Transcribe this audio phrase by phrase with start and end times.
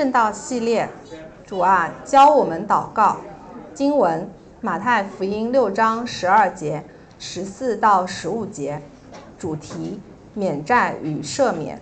[0.00, 0.88] 正道系列，
[1.44, 3.18] 主啊，教我们祷告。
[3.74, 4.30] 经文：
[4.62, 6.82] 马太福音六章十二节、
[7.18, 8.80] 十四到十五节。
[9.38, 10.00] 主题：
[10.32, 11.78] 免债与赦免。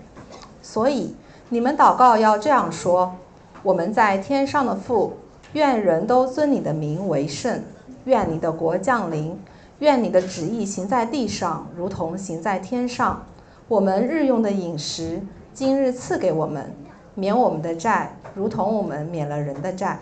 [0.61, 1.15] 所以，
[1.49, 3.15] 你们祷告要这样说：
[3.63, 5.19] 我们在天上的父，
[5.53, 7.63] 愿人都尊你的名为圣。
[8.07, 9.41] 愿你的国降临。
[9.79, 13.25] 愿你的旨意行在地上，如同行在天上。
[13.69, 15.23] 我们日用的饮食，
[15.55, 16.75] 今日赐给我们。
[17.19, 19.99] 免我们的债，如同我们免了人的债，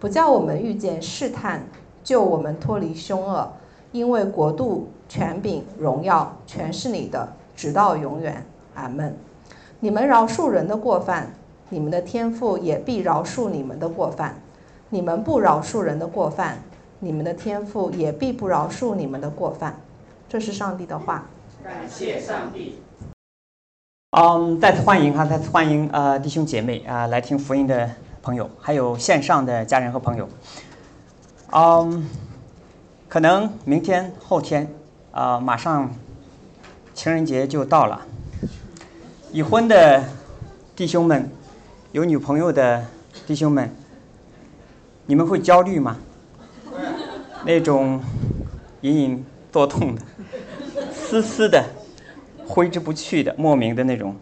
[0.00, 1.62] 不叫我们遇见试探，
[2.02, 3.52] 救我们脱离凶恶。
[3.92, 8.46] 因为国度、权柄、荣耀，全是你的，直到永远。
[8.72, 9.14] 阿门。
[9.80, 11.34] 你们饶恕人的过犯，
[11.68, 14.30] 你们的天父也必饶恕你们的过犯；
[14.88, 16.62] 你们不饶恕人的过犯，
[16.98, 19.78] 你们的天父也必不饶恕你们的过犯。
[20.30, 21.26] 这是上帝的话。
[21.62, 22.78] 感谢上帝。
[24.16, 27.90] 嗯，再次欢迎哈，再次欢迎呃弟兄姐妹啊来听福音的
[28.22, 30.28] 朋友，还有线上的家人和朋友。
[31.50, 32.08] 嗯，
[33.08, 34.72] 可能明天后天
[35.10, 35.90] 啊马上
[36.94, 38.02] 情人节就到了，
[39.32, 40.04] 已婚的
[40.76, 41.28] 弟兄们，
[41.90, 42.86] 有女朋友的
[43.26, 43.68] 弟兄们，
[45.06, 45.96] 你们会焦虑吗？
[47.44, 48.00] 那种
[48.82, 50.02] 隐隐作痛的，
[50.92, 51.64] 丝丝的。
[52.46, 54.16] 挥之不去的、莫名的那种。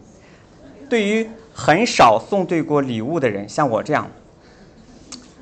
[0.89, 4.09] 对于很少送对过礼物的人，像我这样，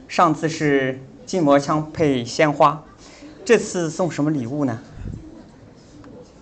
[0.08, 2.84] 上次是筋膜枪配鲜花，
[3.44, 4.80] 这次送什么礼物呢？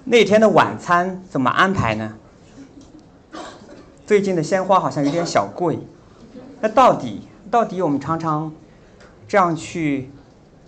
[0.05, 2.15] 那天的晚餐怎么安排呢？
[4.05, 5.77] 最近的鲜花好像有点小贵，
[6.61, 8.51] 那到底到底我们常常
[9.27, 10.09] 这样去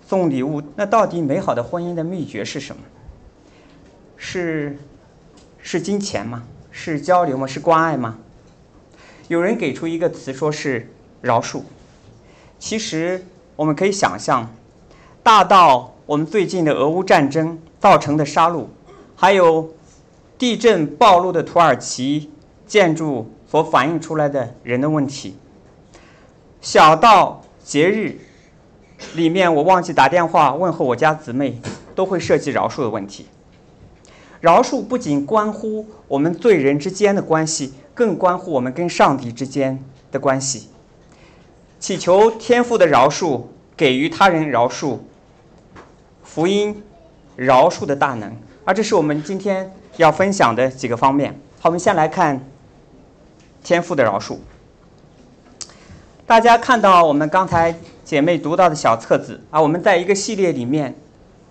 [0.07, 2.81] 送礼物，那到底美好的婚姻的秘诀是什么？
[4.15, 4.77] 是？
[5.61, 6.43] 是金钱吗？
[6.71, 7.45] 是交流吗？
[7.45, 8.17] 是关爱吗？
[9.27, 11.61] 有人给出一个词，说是饶恕。
[12.59, 14.53] 其实我们可以想象，
[15.23, 18.65] 大到我们最近的俄乌战争造成的杀戮，
[19.15, 19.73] 还有
[20.37, 22.31] 地震暴露的土耳其
[22.67, 25.33] 建筑所反映出来的人的问题；
[26.59, 28.19] 小到节日
[29.15, 31.61] 里面我忘记打电话问候我家姊妹，
[31.95, 33.27] 都会涉及饶恕的问题。
[34.41, 39.81] 饶恕不仅关乎我们罪人之间的关系，更关乎我们跟上帝之间
[40.11, 40.67] 的关系。
[41.79, 43.43] 祈求天父的饶恕，
[43.77, 44.97] 给予他人饶恕，
[46.23, 46.83] 福音
[47.35, 48.35] 饶恕的大能。
[48.65, 51.39] 而这是我们今天要分享的几个方面。
[51.59, 52.43] 好，我们先来看
[53.63, 54.37] 天父的饶恕。
[56.25, 60.95] 大家看到我们刚才姐妹读到的小册子啊，我们在一个系列里面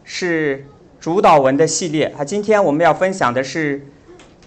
[0.03, 0.67] 是。
[1.01, 3.87] 主导文的系列啊，今天我们要分享的是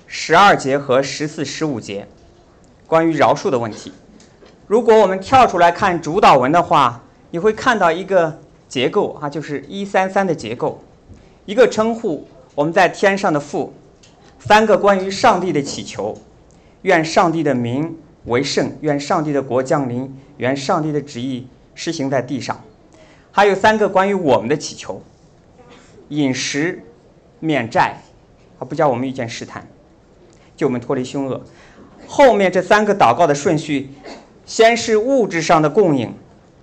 [0.06, 2.08] 十二节和十四、十五节，
[2.86, 3.91] 关于饶恕的问题。
[4.68, 10.84] 如果我们跳出来看主导文的话，你会看到一个结构啊，就是一三三的结构，
[11.47, 13.74] 一个称呼我们在天上的父，
[14.38, 16.16] 三个关于上帝的祈求，
[16.84, 22.63] 愿上帝的名为圣，愿上帝的国降临，愿上帝的旨意施行在地上，
[23.31, 25.02] 还有三个关于我们的祈求。
[26.13, 26.84] 饮食、
[27.40, 27.97] 免债，
[28.59, 29.68] 啊，不叫我们遇见试探，
[30.56, 31.41] 就我们脱离凶恶。
[32.07, 33.90] 后面这三个祷告的顺序，
[34.46, 36.13] 先是物质上的供应，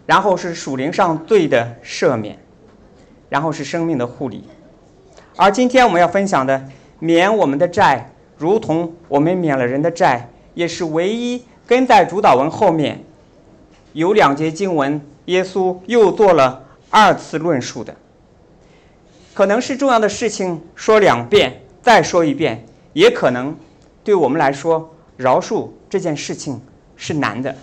[0.06, 2.38] 然后是属灵上罪的赦免，
[3.28, 4.44] 然后是生命的护理。
[5.36, 6.68] 而今天我们要分享的，
[6.98, 13.02] 免我们的债，如同我们免了人的债，也是唯一跟在主导文后面
[13.94, 17.96] 有两节经文，耶稣又做了二次论述的。
[19.40, 22.62] 可能是重要的事情说两遍，再说一遍，
[22.92, 23.56] 也可能
[24.04, 26.60] 对我们来说，饶恕这件事情
[26.94, 27.56] 是难的。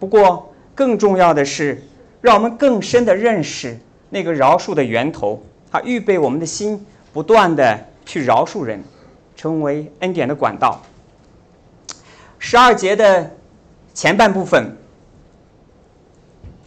[0.00, 1.80] 不过，更重要的是，
[2.20, 3.78] 让我们更深的认识
[4.10, 8.82] 那个饶恕的源头，它，预备我们的心，不断的去饶恕人，
[9.36, 10.82] 成为恩典的管道。
[12.40, 13.30] 十二节的
[13.94, 14.76] 前半部分，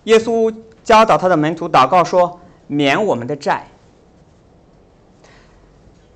[0.06, 0.50] 耶稣
[0.82, 2.39] 教导他的门徒祷告说。
[2.70, 3.68] 免我们的债。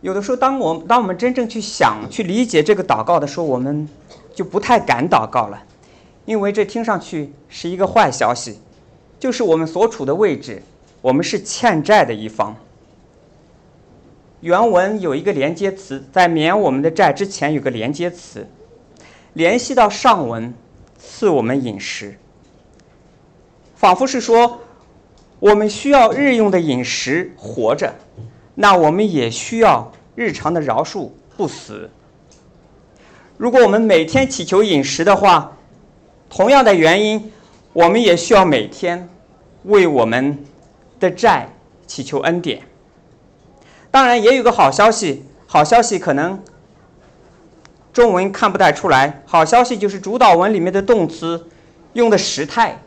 [0.02, 3.90] 有的时候，当我当我们真正去想、去理解这个祷告的时候，我们
[4.36, 5.64] 就不太敢祷告了，
[6.26, 8.60] 因为这听上去是一个坏消息，
[9.20, 10.62] 就是我们所处的位置，
[11.02, 12.56] 我们是欠债的一方。
[14.42, 18.46] 原文有一个连接词，在免我们的债之前有个连接词，
[19.32, 20.54] 联系到上文，
[21.00, 22.20] 赐我们饮食，
[23.76, 24.60] 仿佛是说。
[25.44, 27.94] 我们需要日用的饮食活着，
[28.56, 31.90] 那我们也需要日常的饶恕不死。
[33.36, 35.58] 如果我们每天祈求饮食的话，
[36.30, 37.30] 同样的原因，
[37.74, 39.10] 我们也需要每天
[39.66, 40.46] 为我们
[40.98, 41.50] 的债
[41.86, 42.62] 祈求恩典。
[43.92, 46.42] 当然，也有个好消息，好消息可能
[47.92, 49.22] 中文看不太出来。
[49.26, 51.50] 好消息就是主导文里面的动词
[51.92, 52.82] 用的时态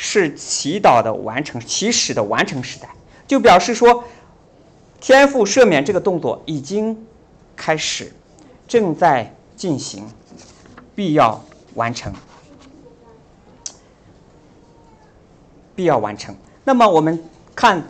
[0.00, 2.88] 是祈祷的完成、祈使的完成时态，
[3.26, 4.04] 就表示说
[5.00, 7.04] 天赋赦免这个动作已经
[7.56, 8.12] 开始，
[8.68, 10.06] 正在进行，
[10.94, 12.14] 必要完成，
[15.74, 16.32] 必要完成。
[16.62, 17.22] 那么我们
[17.54, 17.82] 看。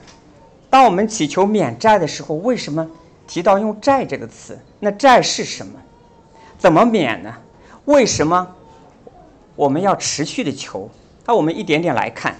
[0.70, 2.86] 当我们祈求免债的时候，为什么
[3.26, 4.58] 提到用“债”这个词？
[4.80, 5.80] 那债是什么？
[6.58, 7.34] 怎么免呢？
[7.86, 8.54] 为什么
[9.56, 10.90] 我们要持续的求？
[11.28, 12.34] 那我们一点点来看，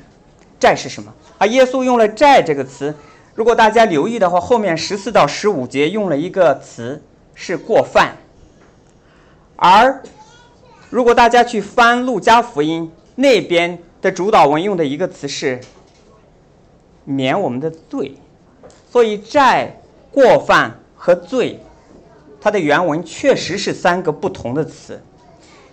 [0.59, 1.13] 债是什么？
[1.37, 2.95] 啊，耶稣用了“债”这个词。
[3.35, 7.03] 如果大家留意的话，后面十四到十五节用了一个词
[7.35, 8.17] 是“过犯”，
[9.57, 10.03] 而
[10.89, 15.61] 如果大家去翻路加福音那边的主导文用的一个词是。
[17.11, 18.15] 免我们的罪，
[18.93, 19.81] 所以债、
[20.13, 21.59] 过犯和罪，
[22.39, 25.03] 它的原文确实是三个不同的词。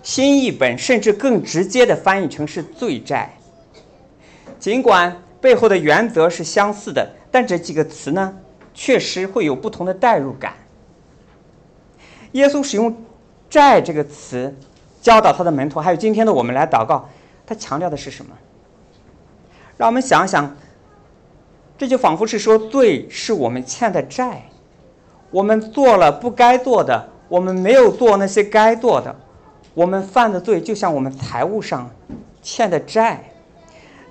[0.05, 3.35] 新译本甚至更直接的翻译成是罪债。
[4.59, 8.37] 尽管背后的原则是相似的，但这几个词呢，
[8.71, 10.53] 确实会有不同的代入感。
[12.33, 12.95] 耶稣使用
[13.49, 14.55] “债”这个词
[15.01, 17.09] 教导他的门徒，还有今天的我们来祷告，
[17.43, 18.31] 他强调的是什么？
[19.75, 20.55] 让我们想想。
[21.79, 24.43] 这就仿佛是说，罪是我们欠的债，
[25.31, 29.13] 我们做了不该做的，我们没有做那些该做的，
[29.75, 31.91] 我们犯的罪就像我们财务上
[32.41, 33.21] 欠的债。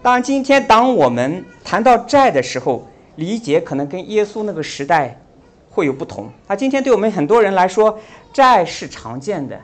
[0.02, 5.18] 当，今天当我们谈到债的时候，理解可能跟耶稣那个时代
[5.70, 6.30] 会有不同。
[6.46, 7.98] 啊，今天对我们很多人来说，
[8.30, 9.58] 债是常见的，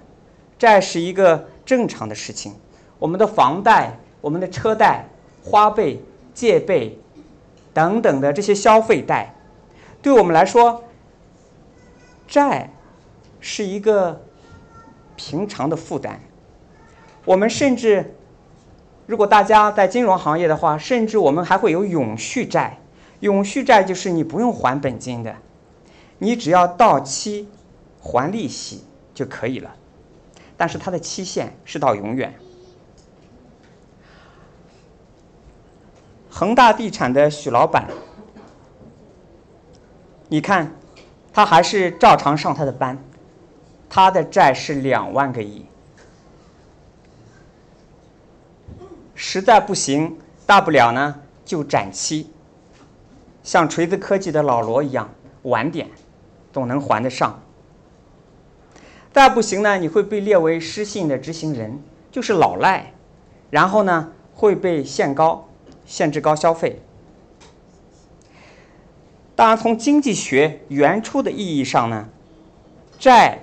[0.58, 2.54] 债是一个正常的事情。
[2.98, 5.04] 我们的房贷、我们的车贷、
[5.44, 6.00] 花呗、
[6.32, 6.96] 借呗。
[7.72, 9.32] 等等的这些消费贷，
[10.02, 10.82] 对我们来说，
[12.26, 12.68] 债
[13.38, 14.20] 是一个
[15.20, 16.18] 平常的负担。
[17.26, 18.14] 我们甚至，
[19.06, 22.78] 如果大家在金融行业的话，甚至我们还会有永续债。
[23.20, 25.36] 永续债就是你不用还本金的，
[26.16, 27.46] 你只要到期
[28.00, 28.82] 还利息
[29.12, 29.76] 就可以了，
[30.56, 32.34] 但是它的期限是到永远。
[36.30, 37.86] 恒大地产的许老板，
[40.28, 40.74] 你看，
[41.30, 42.96] 他还是照常上他的班，
[43.90, 45.66] 他的债是两万个亿，
[49.14, 50.16] 实在不行，
[50.46, 52.30] 大不了呢就展期，
[53.42, 55.90] 像锤子科技的老罗一样晚点，
[56.52, 57.42] 总能还得上。
[59.12, 61.82] 再不行呢，你会被列为失信的执行人，
[62.12, 62.94] 就是老赖，
[63.50, 65.48] 然后呢会被限高。
[65.86, 66.80] 限制高消费。
[69.34, 72.08] 当然，从经济学原初的意义上呢，
[72.96, 73.40] 债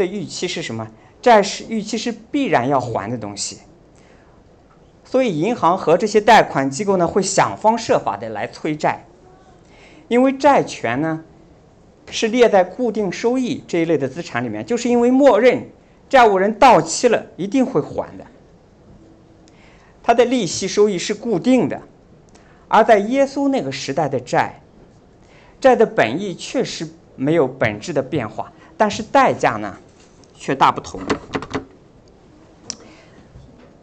[0.00, 0.88] 的预期是什么？
[1.22, 3.58] 债是预期是必然要还的东西。
[5.04, 9.04] 所以，银行和这些贷款机构呢，会想方设法的来催债，
[10.08, 11.22] 因为债权呢
[12.10, 15.68] 是列在固定收益这一类的资产里面，就是因为默认
[16.08, 18.24] 债务人到期了一定会还的。
[20.02, 21.82] 它的利息收益是固定的，
[22.68, 24.60] 而在耶稣那个时代的债，
[25.60, 29.76] 债的本意确实没有本质的变化，但是代价呢，
[30.40, 30.98] 却大不同。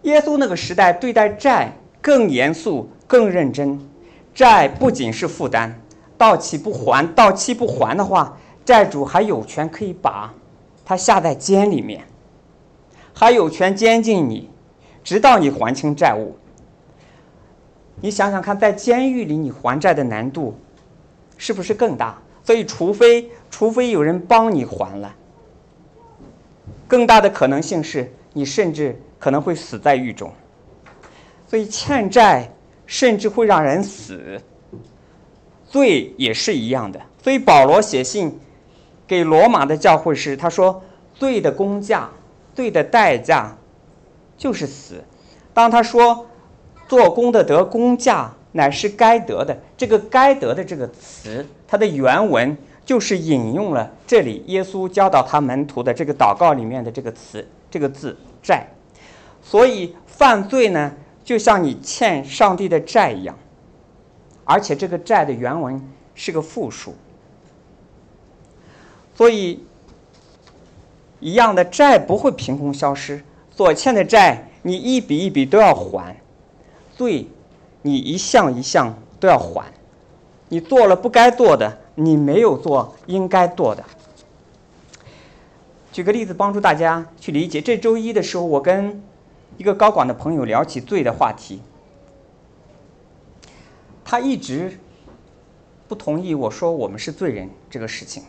[0.01, 1.71] 耶稣那个时代对待债
[2.01, 3.79] 更严肃、更认真，
[4.33, 5.79] 债不仅是负担，
[6.17, 8.35] 到期不还，到期不还的话，
[8.65, 10.33] 债主还有权可以把
[10.83, 12.03] 他下在监里面，
[13.13, 14.49] 还有权监禁你。
[15.03, 16.35] 直到你还清债务，
[18.01, 20.59] 你想想看，在监狱里你还债的难度
[21.37, 22.17] 是不是更大？
[22.43, 25.15] 所以，除非除非有人帮你还了，
[26.87, 30.31] 更大的可能性是你甚至可能会死在狱中。
[31.47, 32.51] 所以，欠债
[32.85, 34.41] 甚至会让人死，
[35.65, 36.99] 罪也是一样的。
[37.21, 38.39] 所以，保罗写信
[39.05, 40.83] 给罗马的教会时，他说
[41.15, 42.09] ：“罪的工价，
[42.53, 43.57] 罪的代价。”
[44.37, 45.03] 就是死。
[45.53, 46.27] 当他说
[46.87, 52.55] “做工的得工价乃是该得的”，这个“该得的”这个词，它的原文
[52.87, 58.65] 就是引用了这里耶稣教导他门徒的这个祷告里面的这个词，这个字“债”。
[59.43, 63.37] 所以犯罪呢，就像你欠上帝的债一样，
[64.45, 66.95] 而且这个“债”的原文是个复数。
[69.13, 69.65] 所以，
[71.19, 73.21] 一样的债不会凭空消失。
[73.51, 76.15] 所欠的债你一笔一笔都要还，
[76.95, 77.27] 罪
[77.81, 79.65] 你一项一项都要还。
[80.47, 83.83] 你做了不该做的，你没有做应该做的。
[85.91, 87.59] 举个例子，帮助大家去理解。
[87.59, 89.01] 这周一的时候，我跟
[89.57, 91.59] 一个高管的朋友聊起罪的话题，
[94.05, 94.77] 他一直
[95.87, 98.21] 不同意我说我们是罪人这个事情。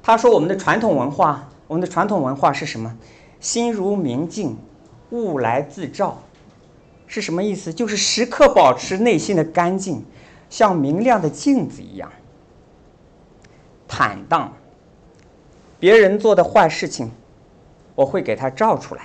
[0.00, 2.96] 他说我们的传统文化，我们的传统文化是什么？
[3.40, 4.56] 心如明镜，
[5.10, 6.22] 物来自照，
[7.08, 7.74] 是什么意思？
[7.74, 10.04] 就是时刻保持内心的干净，
[10.48, 12.12] 像明亮的镜子一样，
[13.96, 14.52] 坦荡。
[15.78, 17.12] 别人做的坏事情，
[17.94, 19.02] 我会给他照出来。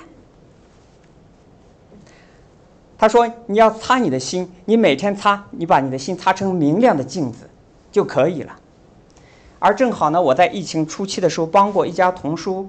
[2.97, 7.47] 他说：“你要擦你的心，你每天擦，你把你的心擦成明亮的镜子
[7.91, 8.55] 就可以了。”
[9.59, 12.67] 而正好呢，我在疫情初期的时候帮过一家童书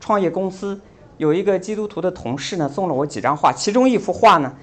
[0.00, 0.80] 创业公司，
[1.18, 4.54] 有一个基督徒的同事呢送了我几张画，其中一幅画呢，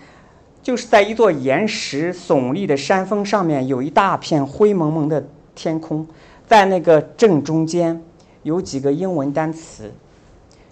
[0.63, 6.07] 就是在一座岩石耸立的山峰上面，有一大片灰蒙蒙的天空，
[6.47, 8.01] 在那个正中间。
[8.43, 9.91] 有几个英文单词，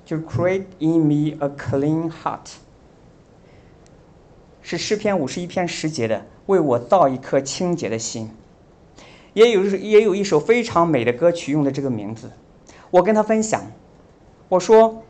[0.05, 2.39] 就是 “create in me a clean heart”，
[4.61, 8.29] 是诗篇五十一篇十节的，为我造一颗清洁的心。
[9.33, 12.31] 也有也有一首非常美的歌曲用的这个名字。
[12.91, 13.61] 我跟他分享，
[14.47, 15.03] 我说，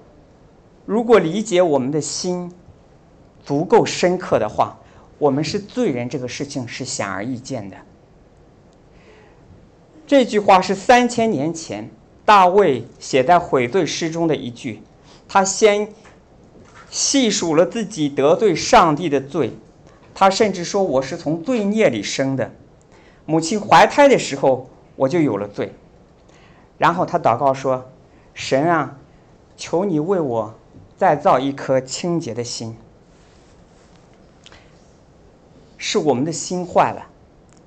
[0.87, 2.51] 如果理解我们的心
[3.43, 4.79] 足够深刻的话，
[5.19, 7.77] 我们是罪人这个事情是显而易见的。
[10.07, 11.89] 这句话是三千年前。
[12.25, 14.81] 大卫写在悔罪诗中的一句，
[15.27, 15.87] 他先
[16.89, 19.53] 细数了自己得罪上帝的罪，
[20.15, 22.51] 他甚至说：“我是从罪孽里生的，
[23.27, 25.75] 母亲怀胎的时候我就有了罪。”
[26.79, 27.91] 然后他祷告说
[28.33, 28.97] ：“神啊，
[29.55, 30.55] 求你为我
[30.97, 32.75] 再造一颗清洁的心。”
[35.77, 37.05] 是我们的心坏了，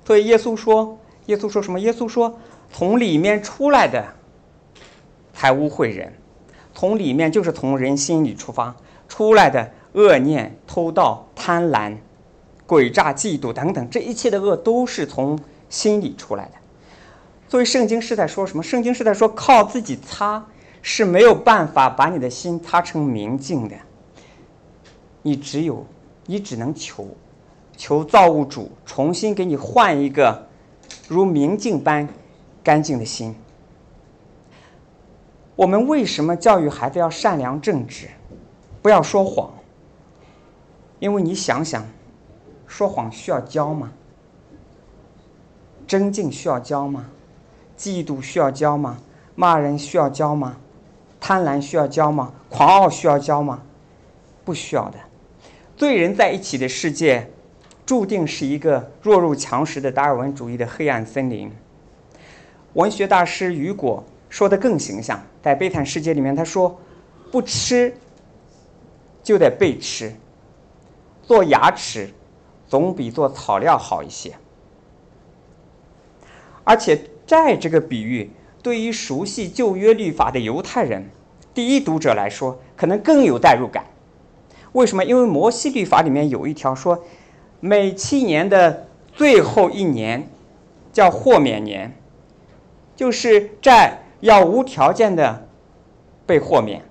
[0.05, 1.79] 所以耶稣说：“耶稣说什么？
[1.79, 2.37] 耶稣说，
[2.71, 4.05] 从里面出来的。”
[5.31, 6.11] 才污秽人，
[6.75, 8.75] 从里面就是从人心里出发
[9.07, 11.95] 出来的恶念、偷盗、贪婪、
[12.67, 16.51] 诡诈、嫉妒等等，这一切的恶都是从心里出来的。
[17.47, 18.61] 所以圣经是在说什么？
[18.61, 20.45] 圣经是在说，靠自己擦
[20.81, 23.77] 是没有办法把你的心擦成明镜的。
[25.21, 25.85] 你只有，
[26.25, 27.07] 你只能求，
[27.77, 30.48] 求造物主重新给你换一个
[31.09, 32.07] 如明镜般
[32.63, 33.35] 干净的心。
[35.55, 38.07] 我们为什么教育孩子要善良正直，
[38.81, 39.51] 不要说谎？
[40.99, 41.83] 因为你想想，
[42.67, 43.91] 说谎需要教吗？
[45.87, 47.09] 真敬需要教吗？
[47.75, 48.99] 嫉妒需要教吗？
[49.33, 50.57] 骂人需要教吗？
[51.19, 52.31] 贪婪需要教吗？
[52.49, 53.63] 狂傲需要教吗？
[54.45, 54.99] 不需要的。
[55.75, 57.31] 罪人在一起的世界，
[57.89, 61.51] 注定是一个弱肉强食的达尔文主义的黑暗森林。
[62.73, 64.03] 文学大师雨果。
[64.29, 66.79] 说的更形象，在《悲惨世界》里面，他说
[67.33, 67.91] ：“不吃
[69.23, 70.13] 就得被吃，
[71.23, 72.07] 做牙齿
[72.67, 74.35] 总比做草料好一些。”
[76.63, 78.29] 而且债这个比喻，
[78.61, 81.09] 对于熟悉旧约律法的犹太人
[81.55, 83.83] 第一读者来说，可能更有代入感。
[84.73, 85.03] 为什么？
[85.03, 87.03] 因为摩西律法里面有一条说，
[87.59, 90.29] 每七年的最后一年
[90.91, 91.93] 叫豁免年，
[92.95, 94.03] 就是债。
[94.21, 95.47] 要无条件的
[96.25, 96.81] 被豁免，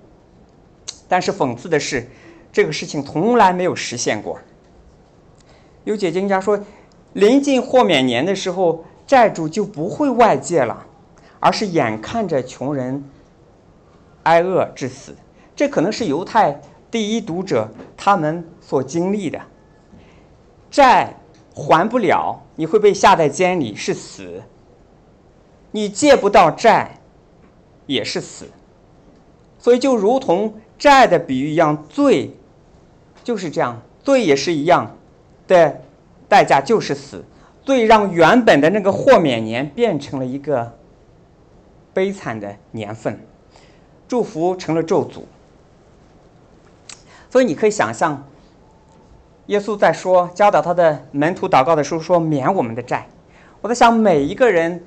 [1.07, 2.09] 但是讽刺的是，
[2.51, 4.39] 这个事情从来没有实现过。
[5.85, 6.59] 有解经家说，
[7.13, 10.87] 临近豁免年的时候，债主就不会外借了，
[11.39, 13.05] 而是眼看着穷人
[14.23, 15.15] 挨饿致死。
[15.55, 19.39] 这可能是犹太第一读者他们所经历的。
[20.71, 21.15] 债
[21.55, 24.43] 还不了，你会被下在监里是死；
[25.71, 26.95] 你借不到债。
[27.87, 28.45] 也是死，
[29.59, 32.37] 所以就如同债的比喻一样，罪
[33.25, 34.95] 就是这样，罪也是一样
[35.47, 35.81] 的
[36.29, 37.25] 代价就是死。
[37.63, 40.77] 罪让原本的那个豁免年变成了一个
[41.95, 43.19] 悲惨的年份，
[44.07, 45.23] 祝福成了咒诅。
[47.31, 48.23] 所以你可以想象，
[49.49, 53.07] 耶稣在说教导他的门徒祷告的时候说：“免我们的债。”
[53.61, 54.83] 我在想，每一个人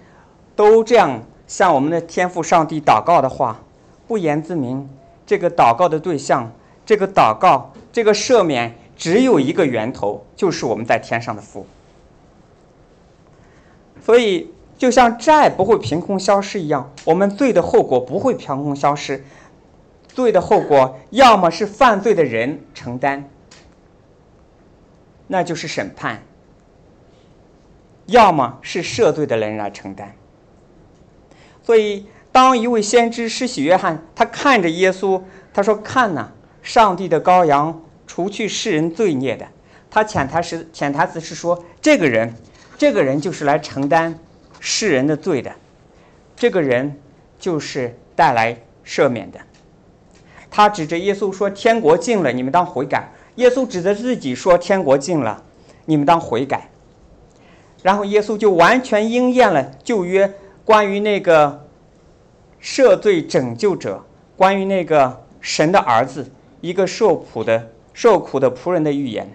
[0.55, 1.21] 都这样。
[1.47, 3.59] 向我们的天父上帝祷告的话，
[4.07, 4.89] 不言自明。
[5.25, 6.49] 这个祷告的对象，
[6.85, 11.65] 这个祷告，这个赦免，只有一个源头，就是我们在天上的父。
[14.01, 19.25] 所以，就像债不会凭空消失一样，我们罪的后果不会凭空消失。
[20.07, 23.29] 罪的后果要么是犯罪的人承担，
[25.31, 26.17] 那就是审判；
[28.07, 30.13] 要么是赦罪的人来承担。
[31.63, 35.21] 所以，当一位先知施洗约翰，他看着耶稣，
[35.53, 39.47] 他说：“看呐，上帝的羔羊，除去世人罪孽的。”
[39.89, 42.35] 他潜台词潜台词是说，这个人，
[42.77, 44.19] 这个人就是来承担
[44.59, 45.55] 世人的罪的，
[46.35, 46.99] 这个人
[47.39, 49.39] 就是带来赦免的。
[50.49, 55.43] 他指着耶稣说：“天国近了，你们当悔改。”耶稣指着自己说：“天国近了，
[55.85, 56.69] 你们当悔改。”
[57.83, 60.31] 然后耶稣就完全应验了旧约
[60.63, 61.67] 关于那个
[62.61, 64.03] 赦罪拯救者，
[64.37, 69.27] 关于那个神的儿子，一个受苦的受苦的仆人的预言。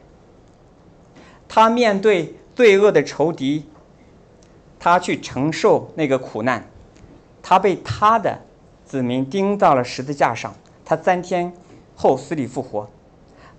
[1.49, 3.65] 他面对罪恶的仇敌，
[4.79, 6.69] 他去承受那个苦难，
[7.43, 8.38] 他被他的
[8.85, 11.53] 子民钉到了十字架上，他三天
[11.97, 12.88] 后死里复活，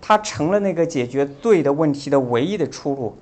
[0.01, 3.17] 他成了那个解决罪的问题的唯一的出路，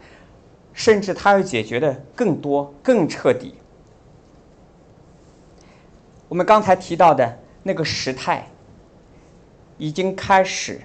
[0.73, 3.55] 甚至他要解决的更多、更彻底。
[6.27, 8.47] 我们刚才提到的那个时态
[9.77, 10.81] 已经开始，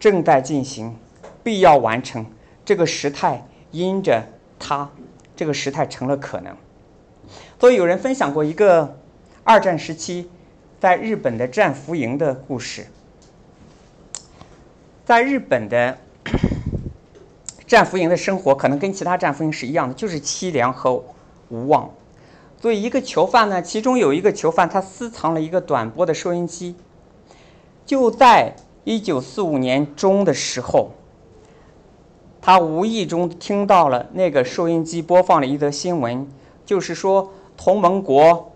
[0.00, 0.96] 正在进行，
[1.42, 2.26] 必要完成。
[2.64, 4.26] 这个时态因着
[4.58, 4.90] 他，
[5.36, 6.56] 这个时态成了可能。
[7.60, 8.98] 所以有人分享过一个
[9.42, 10.28] 二战时期
[10.80, 12.86] 在日本的战俘营的故事。
[15.04, 15.98] 在日本的
[17.66, 21.04] 战俘营的生活可能跟其他战俘营是一样的，就是凄凉和
[21.48, 21.90] 无望。
[22.60, 26.74] 所以一个囚犯呢，其中有一个囚犯他私藏了一个短波的收音机，
[27.84, 30.92] 就在一九四五年中的时候。
[32.40, 36.28] 他无意中听到了那个收音机播放了一则新闻，
[36.66, 38.52] 就是说同盟国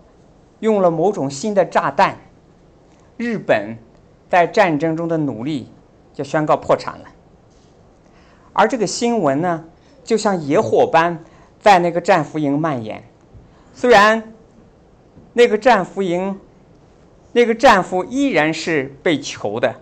[0.59, 2.17] 用了某种新的炸弹，
[3.17, 3.77] 日本
[4.29, 5.69] 在战争中的努力
[6.19, 7.05] 就宣告破产了。
[8.53, 9.63] 而这个新闻呢，
[10.03, 11.23] 就像野火般
[11.59, 13.03] 在那个战俘营蔓延。
[13.73, 14.33] 虽然
[15.33, 16.39] 那个战俘营
[17.31, 19.73] 那个战俘依然是被囚的，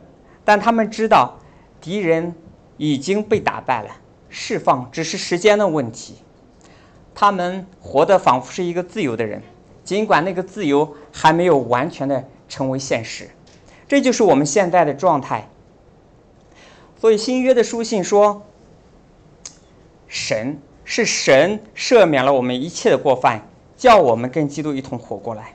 [0.45, 1.39] 但他们知道
[1.81, 2.33] 敌人。
[2.79, 3.89] 已经被打败了，
[4.29, 6.17] 释放只是时间的问题。
[7.15, 9.41] 他们活得仿佛是一个自由的人，
[9.83, 13.27] 尽管那个自由还没有完全的成为现实。
[13.88, 15.49] 这就是我们现在的状态。
[16.99, 18.41] 所以新约的书信说，
[20.07, 25.53] 神是神赦免了我们一切的过犯，叫我们跟基督一同活过来。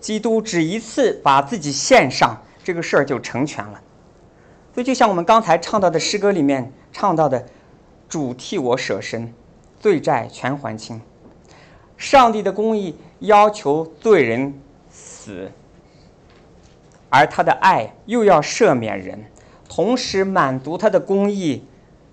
[0.00, 3.80] 基督只一次把自己献上，这个事儿就成全了。
[4.74, 7.46] 所以，就像我们刚才唱到的诗歌里面唱到的
[8.08, 9.32] ，“主替我舍身，
[9.80, 11.00] 罪债全还清。”
[11.96, 15.50] 上帝的公义要求罪人死，
[17.08, 19.24] 而他的爱又要赦免人，
[19.68, 21.64] 同时满足他的公义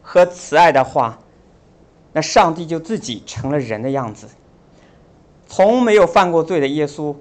[0.02, 1.20] 和慈爱的话，
[2.12, 4.28] 那上帝就自己成了人的样子，
[5.48, 7.16] 从没有犯过罪的耶稣，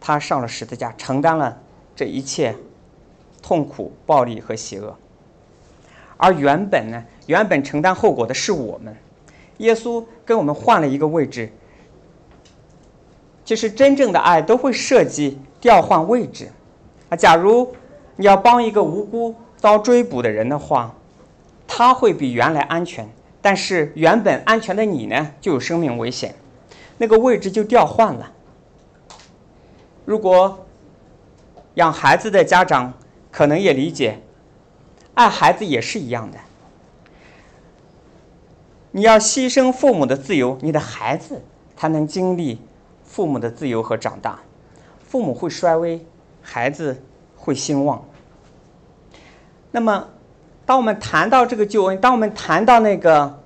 [0.00, 1.60] 他上了十字架，承担了
[1.96, 2.56] 这一切。
[3.46, 4.96] 痛苦、暴力和邪恶，
[6.16, 7.04] 而原本呢？
[7.26, 8.96] 原本承担后果的是我们。
[9.58, 11.52] 耶稣跟我们换了一个位置。
[13.44, 16.50] 其实，真正的爱都会涉及调换位置。
[17.10, 17.70] 啊，假如
[18.16, 19.34] 你要帮一个无辜
[19.64, 20.94] 遭追捕的人的话，
[21.66, 23.08] 他会比原来安全。
[23.40, 26.34] 但是，原本安全的你呢，就有生命危险，
[26.98, 28.30] 那个位置就调换了。
[30.04, 30.66] 如果
[31.76, 32.92] 养孩子的家长，
[33.30, 34.20] 可能也理解，
[35.14, 36.36] 爱孩子也是一样的。
[38.90, 41.42] 你要牺牲父母的自由，你的孩子
[41.74, 42.60] 才能经历
[43.02, 44.40] 父母的自由和长大。
[45.08, 46.04] 父母会衰微，
[46.42, 47.02] 孩子
[47.34, 48.04] 会兴旺。
[49.74, 50.06] 那么，
[50.64, 53.40] 当我们谈到这个救恩，当我们谈到那个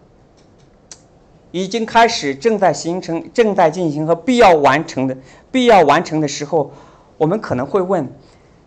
[1.53, 5.17] 已经开始、正在形成、正在进行和必要完成的、
[5.51, 6.71] 必要完成的时候，
[7.17, 8.07] 我们可能会问。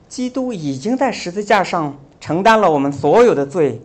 [0.07, 3.79] 基督已经在十字架上承担了我们所有的罪，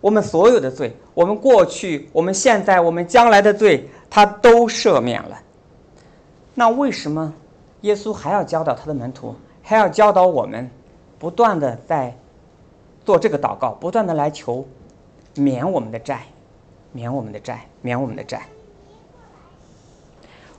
[0.00, 5.36] 我们所有的罪，我们过去、我们现在、我们将来的罪，他都赦免了。
[6.54, 7.34] 那为什么
[7.80, 9.34] 耶稣还要教导他的门徒，
[9.64, 10.70] 还要教导我们，
[11.18, 12.16] 不断的在
[13.06, 14.66] 做这个祷告，不断的来求
[15.36, 16.26] 免我们的债，
[16.90, 18.42] 免我们的债，免我们的债？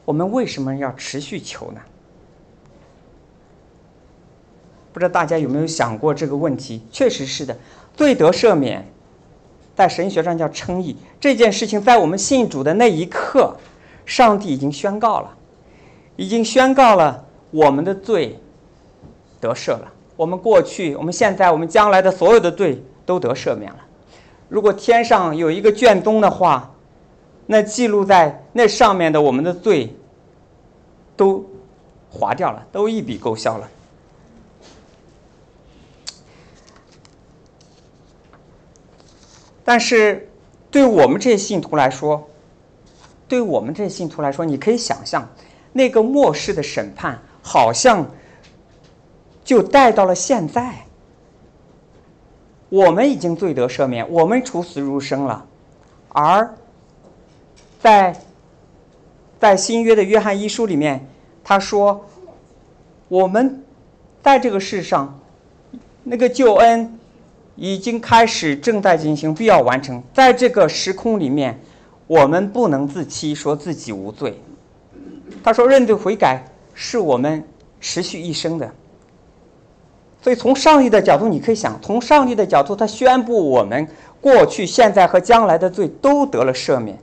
[0.06, 1.82] 我们为什么要持续求呢？
[4.94, 6.82] 不知道大家有没有想过这个问题？
[6.90, 7.58] 确实是的，
[7.94, 8.88] 罪得赦免，
[9.76, 10.96] 在神学上叫称义。
[11.20, 13.58] 这件事情在我们信主的那一刻，
[14.06, 15.38] 上帝已经宣告了，
[16.16, 18.40] 已经宣告了我们的罪
[19.42, 23.80] 得赦了，我们过去、我们现在、我们将来的所有的罪都得赦免了。
[24.50, 26.74] 如果天上有一个卷宗的话，
[27.46, 29.96] 那记录在那上面的我们的罪
[31.16, 31.46] 都
[32.10, 33.70] 划掉了，都一笔勾销了。
[39.64, 40.28] 但是，
[40.72, 42.28] 对我们这些信徒来说，
[43.28, 45.30] 对我们这些信徒来说，你可以想象，
[45.74, 48.10] 那个末世的审判好像
[49.48, 50.74] 就带到了现在。
[52.68, 55.46] 我们已经罪得赦免，我们处死如生了，
[56.10, 56.54] 而
[57.80, 58.20] 在
[59.40, 61.08] 在新约的约翰一书里面，
[61.46, 62.06] 他说，
[63.08, 63.64] 我们
[64.22, 65.18] 在这个世上，
[66.04, 67.00] 那个救恩
[67.56, 70.04] 已经开始，正在进行，必要完成。
[70.14, 71.58] 在这个时空里面，
[72.06, 74.42] 我们不能自欺，说自己无罪。
[75.42, 77.42] 他说，认罪悔改是我们
[77.80, 78.70] 持续一生的。
[80.28, 83.88] 所以，从上帝的角度，你可以想，从上帝的角度，他宣布我们
[84.20, 87.00] 过去、现在和将来的罪都得了赦免。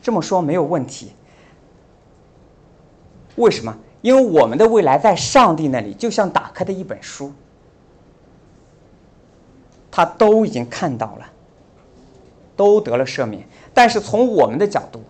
[0.00, 1.10] 这么说没有问题。
[3.34, 3.76] 为什么？
[4.00, 7.32] 因为我们的未来在上帝那里，就像打开的一本书，
[9.90, 11.26] 他都已经看到了，
[12.54, 13.42] 都得了赦免。
[13.74, 15.02] 但是从我们的角度，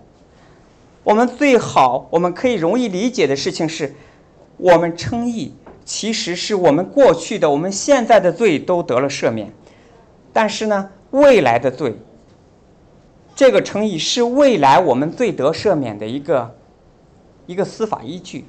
[1.04, 3.94] 我们最好我们可以容易理解的事情是，
[4.57, 5.52] 我们称义。
[5.88, 9.51] 其实是我们过去的、我们现在的罪都得了赦免，
[10.35, 11.96] 但是呢，未来的罪，
[13.35, 16.55] 这个称义是未来我们罪得赦免的一个
[17.46, 18.44] 一个司法依据，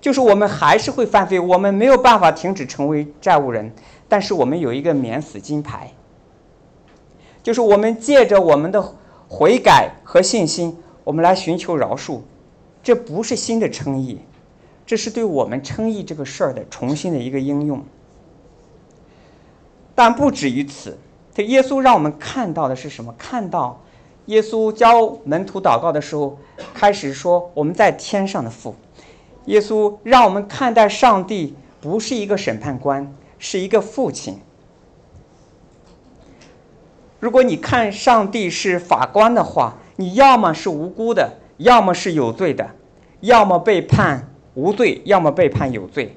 [0.00, 3.72] 就是我们还是会犯罪，我们没有办法停止成为债务人，
[4.08, 5.90] 但是我们有一个免死金牌，
[7.42, 8.94] 就是我们借着我们的
[9.26, 12.20] 悔改和信心，我们来寻求饶恕，
[12.80, 14.20] 这不是新的称义。
[14.86, 17.84] 这是对我们称义这个事儿的重新的一个应用，
[19.96, 20.96] 但不止于此。
[21.34, 23.12] 这耶稣让我们看到的是什么？
[23.18, 23.82] 看到
[24.26, 26.38] 耶稣教门徒祷告的时候，
[26.72, 28.74] 开始说我们在天上的父。
[29.46, 34.38] 耶稣让我们看待上帝不是一个审判官，是一个父亲。
[37.18, 42.70] 如果你看上帝是法官的话，你要么是无辜的，要么是有罪的，
[43.20, 44.28] 要么被判。
[44.56, 46.16] 无罪，要么被判有罪，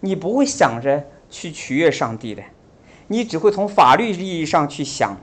[0.00, 2.42] 你不会想着去取悦上帝的，
[3.06, 5.16] 你只会从法律意义上去想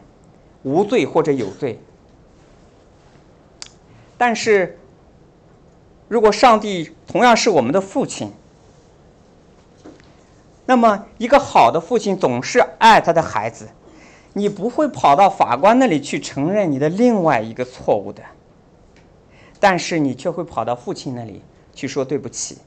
[0.63, 1.79] 无罪或者有罪。
[4.17, 4.79] 但是，
[6.07, 8.31] 如果上帝同样是我们的父亲，
[10.65, 13.69] 那么一个好的父亲总是爱他的孩子，
[14.33, 18.23] 你不会跑到法官那里去承认你的另外一个错误的，
[19.59, 21.43] 但是你却会跑到父亲那里。
[21.79, 22.57] 去说对不起。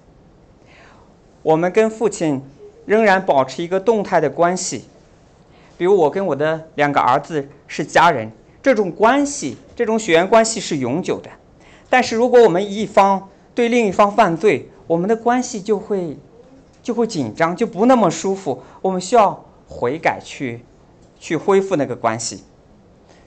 [1.42, 2.42] 我们跟父亲
[2.86, 4.86] 仍然保持一个动态的关系，
[5.76, 11.28] 比如我跟我的两个儿子是家人，这种关系，这种血缘关系是永久的。
[11.90, 16.16] 但是如果我们一方对另一方犯罪，我们的关系就会
[16.82, 18.62] 就会紧张，就不那么舒服。
[18.80, 20.64] 我们需要悔改去
[21.20, 22.44] 去恢复那个关系。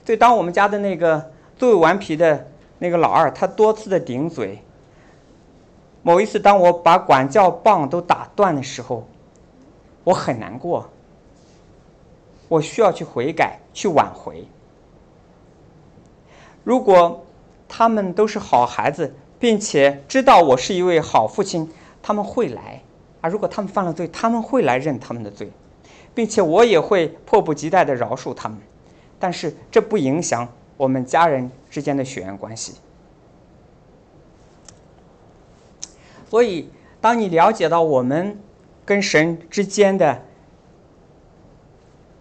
[0.04, 2.48] 所以，当我们家的那个最顽皮的
[2.80, 4.58] 那个老二，他多次的顶嘴。
[6.06, 9.08] 某一次，当我把管教棒都打断的时候，
[10.04, 10.88] 我很难过。
[12.46, 14.46] 我需要去悔改，去挽回。
[16.62, 17.26] 如果
[17.66, 21.68] 他们都是好孩子，并且知道我是一位好父亲，
[22.00, 22.82] 他们会来；
[23.20, 25.50] 而如果他们犯了罪，他们会来认他们的罪，
[26.14, 28.56] 并且我也会迫不及待的饶恕他们。
[29.18, 32.74] 但是这不影响我们家人之间的血缘关系。
[36.28, 36.68] 所以，
[37.00, 38.38] 当你了解到我们
[38.84, 40.22] 跟神之间的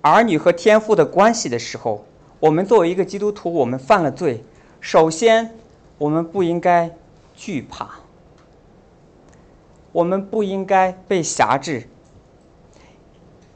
[0.02, 2.06] 儿女和天父的关系的时候，
[2.40, 4.44] 我们作为一个基督徒，我们犯了罪，
[4.80, 5.58] 首先，
[5.98, 6.92] 我们不应该
[7.36, 7.90] 惧怕，
[9.92, 11.90] 我们不应该被辖制，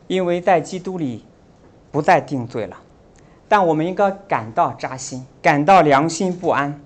[0.07, 1.23] 因为在基督里
[1.91, 2.77] 不再定罪了，
[3.47, 6.81] 但我们应该感到扎心，感到良心不安，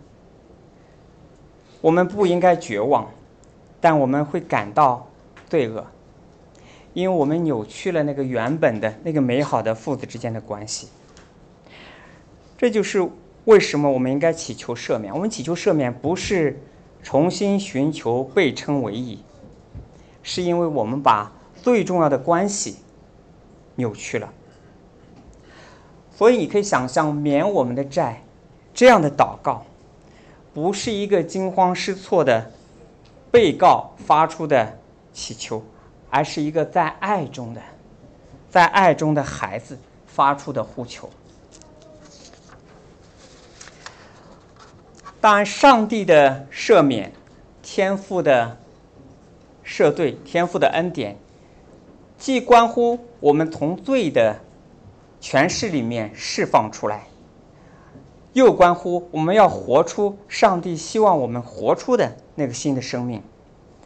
[1.80, 3.10] 我们不应该绝望。
[3.84, 5.06] 但我们会感到
[5.50, 5.86] 罪恶，
[6.94, 10.88] 因为我们扭曲了那个原本的那个美好的父子之间的关系。
[12.58, 13.06] 这就是
[13.44, 15.14] 为什么我们应该祈求赦免。
[15.14, 16.64] 我们祈求赦免不是
[17.04, 19.20] 重新寻求被称为义，
[20.22, 22.78] 是因为我们把最重要的关系
[23.76, 24.32] 扭曲了。
[26.16, 28.24] 所以你可以想象，免我们的债
[28.74, 29.66] 这样的祷告，
[30.54, 32.50] 不是一个惊慌失措的。
[33.34, 34.78] 被告发出的
[35.12, 35.64] 祈求，
[36.12, 37.60] 而是一个在爱中的
[38.48, 41.10] 在爱中的孩子发出的呼求。
[45.20, 47.12] 当，上帝的赦免、
[47.64, 48.56] 天赋的
[49.66, 51.18] 赦罪、天赋的恩典，
[52.20, 54.40] 既关乎我们从罪的
[55.20, 57.08] 权势里面释放出来，
[58.34, 63.22] 又关乎我们要活出上帝希望我们活出的那个新的生命。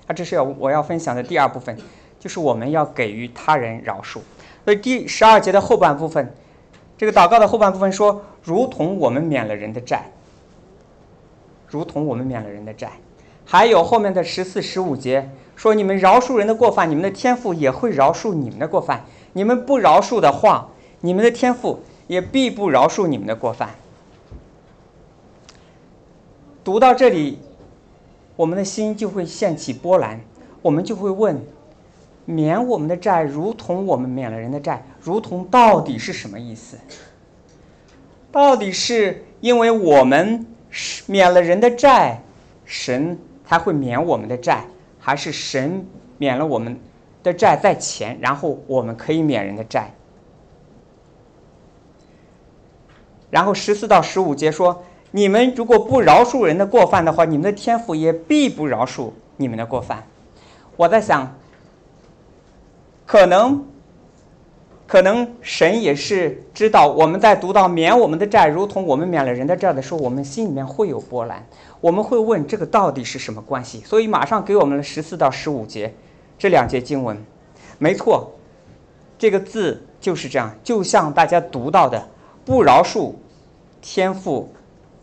[0.08, 1.78] 啊，这是要我要分享的第二部分，
[2.20, 4.20] 就是我们要给予他人饶恕。
[4.64, 6.34] 所以第十二节的后半部分，
[6.98, 10.12] 这个祷告的后半部分说：“如同我们免了人的债。”
[11.68, 12.92] 如同我们免了人的债，
[13.44, 19.00] 还有后面的十四、十五节说：“你们饶恕人的过犯，你们的天赋也会饶恕你们的过犯；
[19.34, 20.70] 你们不饶恕的话，
[21.02, 23.72] 你们的天赋也必不饶恕你们的过犯。”
[26.68, 27.40] 读到这里，
[28.36, 30.20] 我们的心就会掀起波澜，
[30.62, 31.42] 我们就会问
[32.26, 36.78] ：“免我们的债，如同我们免了人的债，如同到底是什么意思？
[38.34, 40.46] 到底是因为我们？”
[41.08, 42.22] 免了人的债，
[42.66, 44.66] 神才会免我们的债，
[45.00, 46.78] 还是神免了我们
[47.24, 49.94] 的债在前，然后我们可以免人的债？
[53.30, 54.84] 然后十四到十五节说：
[55.18, 60.04] 你们如果不饶恕人的过犯的话，你们的天赋也必不饶恕你们的过犯。
[60.76, 61.36] 我在想，
[63.04, 63.66] 可能。
[64.86, 71.46] 可能神也是知道我们在读到免我们的债，如同我们免了人的债的时候，我们心里面会有波澜，
[71.82, 73.82] 我们会问这个到底是什么关系？
[73.82, 75.94] 所以马上给我们了十四到十五节
[76.40, 77.22] 这两节经文，
[77.80, 78.32] 没错，
[79.18, 82.08] 这个字就是这样，就像大家读到的，
[82.46, 83.12] 不饶恕
[83.82, 84.50] 天父，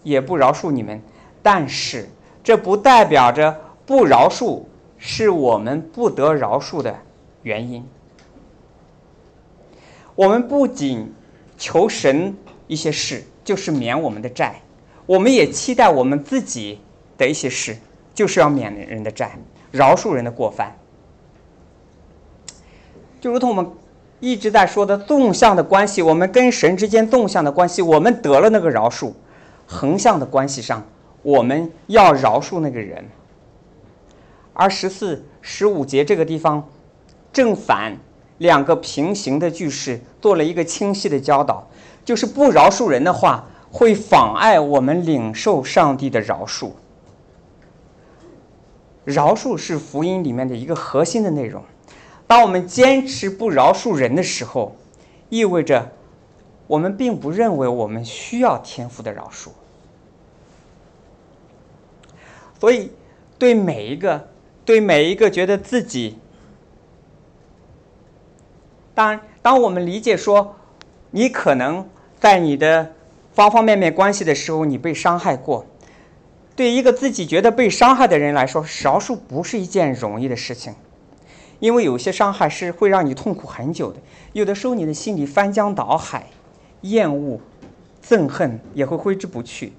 [0.05, 1.03] 也不饶恕你们，
[1.43, 2.09] 但是
[2.45, 4.63] 这不代表着不饶恕
[4.99, 6.97] 是我们不得饶恕的
[7.43, 7.85] 原因。
[10.15, 11.13] 我们不仅
[11.59, 12.37] 求神
[12.69, 14.61] 一些事，就是免我们的债；
[15.07, 16.79] 我们也期待我们自己
[17.19, 17.77] 的一些事，
[18.15, 19.37] 就是要免人的债，
[19.73, 20.77] 饶恕人的过犯。
[23.21, 23.67] 就如同我们
[24.21, 29.13] 一直在说的纵向的关系，我们跟神之间纵向的关系，我们得了那个饶恕；
[29.67, 30.83] 横向的关系上，
[31.23, 33.05] 我们要饶恕那个人。
[34.53, 36.69] 而十四、十五节这个地方
[37.33, 37.97] 正反。
[38.39, 41.65] 两个平行的句式做了一个清晰的教导，
[42.05, 46.73] 就是不饶恕人的话，会妨碍我们领受上帝的饶恕。
[49.05, 51.63] 饶恕是福音里面的一个核心的内容。
[52.27, 54.75] 当我们坚持不饶恕人的时候，
[55.29, 55.93] 意味着
[56.67, 59.51] 我们并不认为我们需要天赋的饶恕。
[62.61, 62.91] 所以，
[63.39, 64.29] 对每一个，
[64.65, 66.19] 对每一个觉得自己。
[68.95, 70.57] 当当我们理解说，
[71.11, 71.87] 你可能
[72.19, 72.93] 在你的
[73.35, 75.67] 方方面面关系的时候，你被伤害过。
[76.57, 80.75] 对一个自己觉得被伤害的人来说，饶恕不是一件容易的事情，
[81.59, 83.99] 因为有些伤害是会让你痛苦很久的。
[84.33, 86.29] 有的时候，你的心里翻江倒海，
[86.85, 87.39] 厌恶、
[88.07, 89.73] 憎恨也会挥之不去。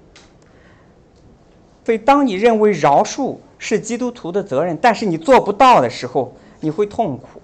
[1.84, 7.40] 所以，当你认为饶恕是基督徒的责任，但是你做不到的时候，你会痛苦，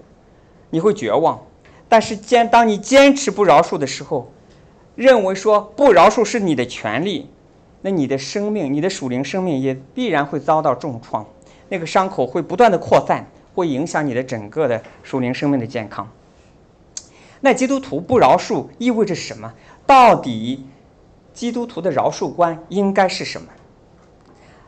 [0.69, 1.41] 你会绝望。
[1.87, 4.29] 但是坚，当你坚持不饶恕的时候，
[4.95, 7.29] 认为说不饶恕是你的权利，
[7.81, 11.25] 那你的生命，你的属灵生命也必然会遭到重创，
[11.69, 16.09] 那个伤口会不断的扩散，会影响你的整个的属灵生命的健康。
[17.45, 19.53] 那基督徒不饶恕意味着什么？
[19.85, 20.65] 到底
[21.33, 23.49] 基督徒的饶恕观应该是什么？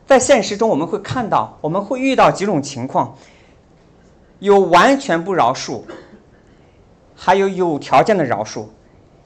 [0.04, 3.16] 在现实中，我们会看到，我们会遇到几种情况，
[4.40, 5.80] 有完全不饶恕。
[7.14, 8.66] 还有有条件的饶恕，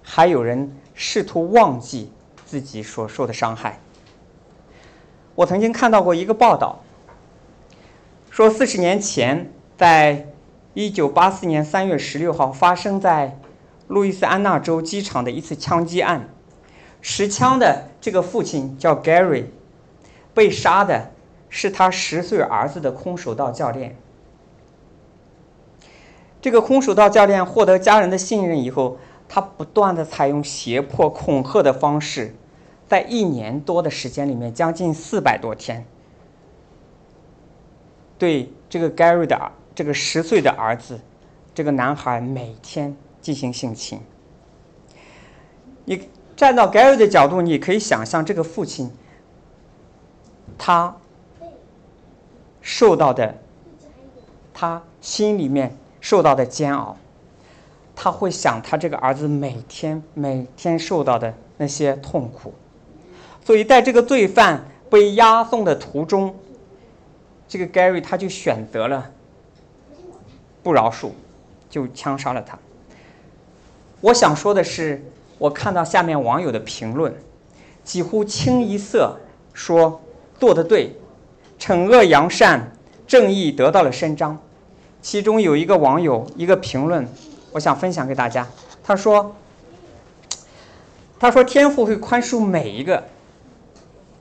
[0.01, 2.13] 还有人试图忘记
[2.47, 3.81] 自己所受的伤害。
[5.35, 6.79] 我曾经看到过一个报道，
[8.31, 10.25] 说四十年前，在
[10.75, 13.39] 一九八四年三月十六号发生在
[13.89, 16.29] 路易斯安那州机场的一次枪击案，
[17.03, 19.47] 持枪的这个父亲叫 Gary，
[20.33, 21.11] 被杀的
[21.49, 23.97] 是他十岁儿子的空手道教练。
[26.41, 32.37] 这个空手道教练获得家人的信任以后，他不断的采用胁迫、恐吓的方式，
[32.87, 35.85] 在一年多的时间里面，将近四百多天，
[38.17, 41.01] 对这个 Gary 的这个十岁的儿子，
[41.55, 43.99] 这个男孩每天进行性侵。
[45.87, 48.91] 你站到 Gary 的角度，你可以想象这个父亲，
[50.59, 50.95] 他
[52.61, 53.35] 受到的，
[54.53, 55.75] 他心里面。
[55.99, 56.95] 受到的煎熬，
[57.97, 62.53] 他会想他这个儿子每天每天受到的那些痛苦，
[63.47, 66.35] 所以在这个罪犯被押送的途中，
[67.49, 69.11] 这个 Gary 他就选择了
[70.63, 71.11] 不饶恕，
[71.69, 72.59] 就枪杀了他。
[74.01, 75.03] 我想说的是，
[75.39, 77.15] 我看到下面网友的评论，
[77.85, 79.17] 几乎清一色
[79.53, 80.01] 说
[80.39, 80.97] 做得对，
[81.59, 82.73] 惩恶扬善，
[83.07, 84.39] 正义得到了伸张。
[85.03, 87.09] 其中有一个网友一个评论。
[87.53, 88.47] 我想分享给大家。
[88.85, 89.35] 他说
[91.19, 93.03] ：“他说天父会宽恕每一个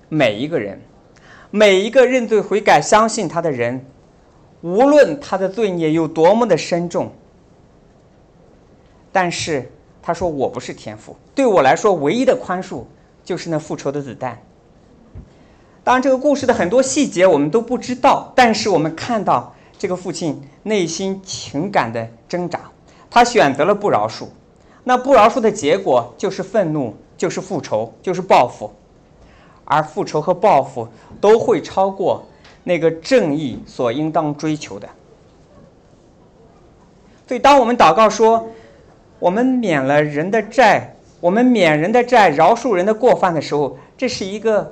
[0.08, 0.82] 每一个人，
[1.52, 3.86] 每一个认罪悔改、相信他的人，
[4.62, 7.12] 无论他的罪孽有多么的深重。
[9.12, 12.84] 但是他说我不是天父，对我来说唯一的宽恕
[13.24, 14.42] 就是那复仇的子弹。
[15.84, 22.60] 当然，这个故事的很多细节我们都不知道，但是我们看到这个父亲内心情感的挣扎。”
[23.10, 24.28] 他选择了不饶恕，
[24.84, 28.72] 那不饶恕的结果就是愤怒，就是复仇，就是报复，
[29.66, 30.88] 而复仇和报复
[31.20, 32.24] 都会超过
[32.70, 34.88] 那个正义所应当追求的。
[37.28, 38.48] 所以，当我们祷告说
[39.18, 44.72] “我们免了人的债，我们免人的债，饶恕人的过犯”的时候，这是一个，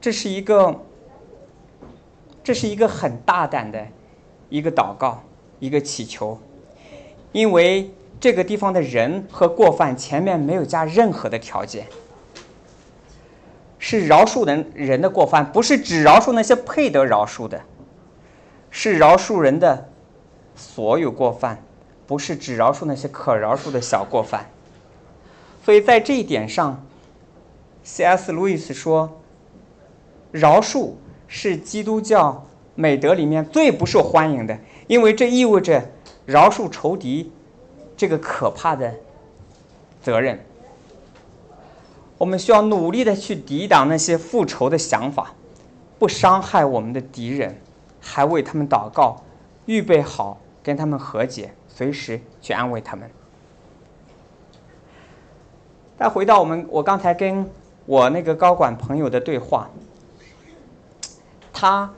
[0.00, 0.74] 这是一个，
[2.42, 3.86] 这是一个很大胆的
[4.48, 5.22] 一个祷告，
[5.60, 6.36] 一个祈求。
[7.30, 11.86] 因为这个地方的人和过犯前面没有加任何的条件，
[13.78, 17.60] 是饶恕人人的过犯，不是只饶恕那些配得饶恕的，
[18.70, 19.88] 是饶恕人的
[20.54, 21.62] 所有过犯，
[22.06, 24.50] 不是只饶恕那些可饶恕的小过犯。
[25.64, 26.84] 所以在这一点上
[27.84, 28.32] ，C.S.
[28.32, 29.20] 路易斯说，
[30.32, 30.92] 饶恕
[31.26, 35.90] 是基督教美德里面最不受欢迎的，因为这意味着。
[36.26, 37.32] 饶恕仇敌，
[37.96, 38.92] 这个可怕的
[40.02, 40.38] 责任，
[42.18, 45.32] 我们需要努力的去抵挡那些复仇的想法，
[45.98, 47.58] 不伤害我们的敌人，
[48.00, 49.22] 还为他们祷告，
[49.64, 53.08] 预备好跟他们和解，随时去安慰他们。
[55.98, 57.48] 再回到我们，我刚才跟
[57.86, 59.70] 我那个高管朋友的对话，
[61.52, 61.90] 他。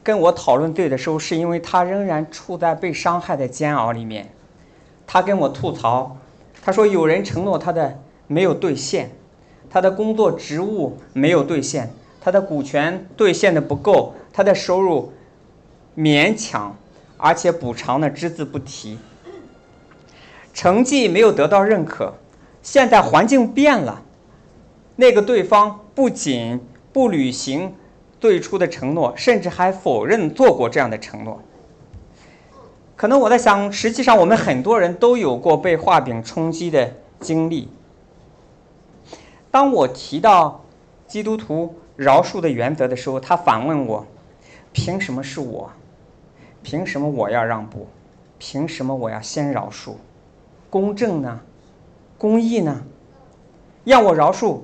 [0.00, 4.26] 跟我讨论对的时候，是因为他仍然处在被伤害的煎熬里面。
[5.06, 6.16] 他跟我吐槽，
[6.62, 9.10] 他说有人承诺他的没有兑现，
[9.68, 15.12] 他的工作职务没有兑现，他的股权兑现的不够，他的收入
[15.96, 16.76] 勉强，
[17.16, 18.98] 而且补偿呢只字不提，
[20.54, 22.14] 成绩没有得到认可。
[22.62, 24.02] 现在环境变了，
[24.94, 26.60] 那个对方不仅
[26.92, 27.74] 不履行。
[28.20, 31.40] 最初的承诺，甚至还否认做过这样的承诺。
[32.96, 37.68] 可能我在想，实际上我们很多人都有过被画饼充饥的经历。
[39.50, 40.64] 当我提到
[41.06, 44.06] 基督徒饶恕的原则的时候，他反问我
[44.72, 45.70] ：“凭什么是我？
[46.62, 47.88] 凭什么我要让步？
[48.38, 49.94] 凭什么我要先饶恕？
[50.70, 51.40] 公正呢？
[52.18, 52.84] 公义呢？
[53.84, 54.60] 要我饶恕，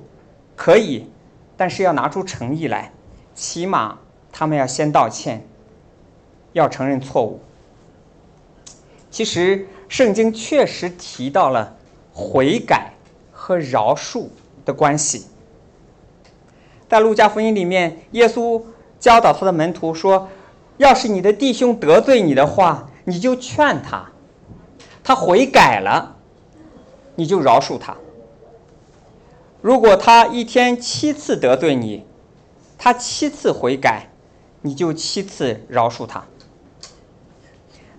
[0.55, 1.09] 可以，
[1.57, 2.91] 但是要拿出诚意来。”
[3.35, 3.99] 起码
[4.31, 5.45] 他们要先道歉，
[6.53, 7.41] 要承认错误。
[9.09, 11.75] 其实圣经确实提到了
[12.13, 12.93] 悔改
[13.33, 14.27] 和饶恕
[14.65, 15.27] 的关系。
[16.89, 18.61] 在路加福音里面，耶稣
[18.99, 20.27] 教导他的门徒说
[20.77, 24.11] ：“要是你的弟兄得罪你的话，你就劝他；
[25.03, 26.17] 他悔改了，
[27.15, 27.95] 你就饶恕他。
[29.61, 32.05] 如果他一天七次得罪你，”
[32.77, 34.09] 他七次悔改，
[34.61, 36.25] 你就七次饶恕他。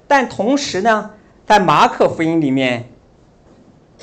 [0.07, 1.12] 但同时呢，
[1.44, 2.90] 在马可福音里面，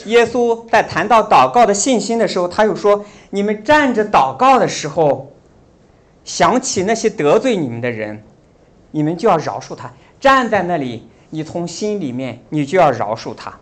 [0.05, 5.31] 耶稣在谈到祷告的信心的时候，他又说：“你们站着祷告的时候，
[6.23, 8.23] 想起那些得罪你们的人，
[8.91, 9.91] 你们就要饶恕他。
[10.19, 13.53] 站在那里，你从心里面，你就要饶恕他。”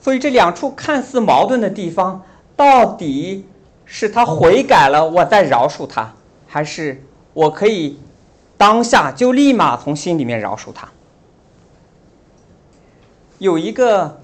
[0.00, 2.22] 所以这两处看似矛盾的地方，
[2.56, 3.46] 到底？
[3.88, 6.12] 是他悔改了，我再饶恕他，
[6.44, 7.00] 还是
[7.32, 8.00] 我可以
[8.56, 10.88] 当下就立马从心里面饶恕他？
[13.38, 14.20] 有一个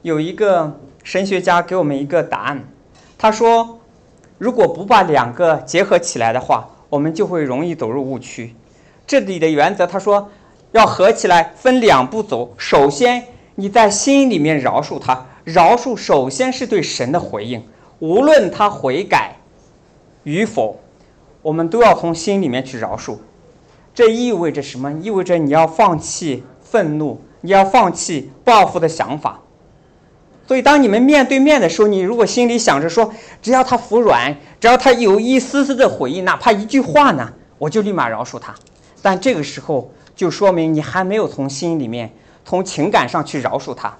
[0.00, 2.64] 有一个神学家给我们一个答案，
[3.18, 3.78] 他说，
[4.38, 8.54] 如果不把两个结合起来的话，我们就会容易走入误区。
[9.06, 10.30] 这里的原则，他说
[10.72, 12.54] 要合起来，分两步走。
[12.56, 13.26] 首先，
[13.56, 17.62] 你在心里面饶恕他，饶恕首先是对神的回应。
[17.98, 19.36] 无论他悔改
[20.22, 20.80] 与否，
[21.42, 23.18] 我们都要从心里面去饶恕。
[23.92, 24.90] 这意味着什么？
[25.02, 29.40] 意味着你要放弃愤怒，你要放弃报复的想法。
[30.46, 38.52] 所以，当你们面对面的时候，你如果心里想着说，只要他服软，只要他有一丝丝的悔意，哪怕一句话呢，我就立马饶恕他。
[39.00, 42.12] 但这个时候，就说明你还没有从心里面、
[42.44, 43.96] 从情感上去饶恕他。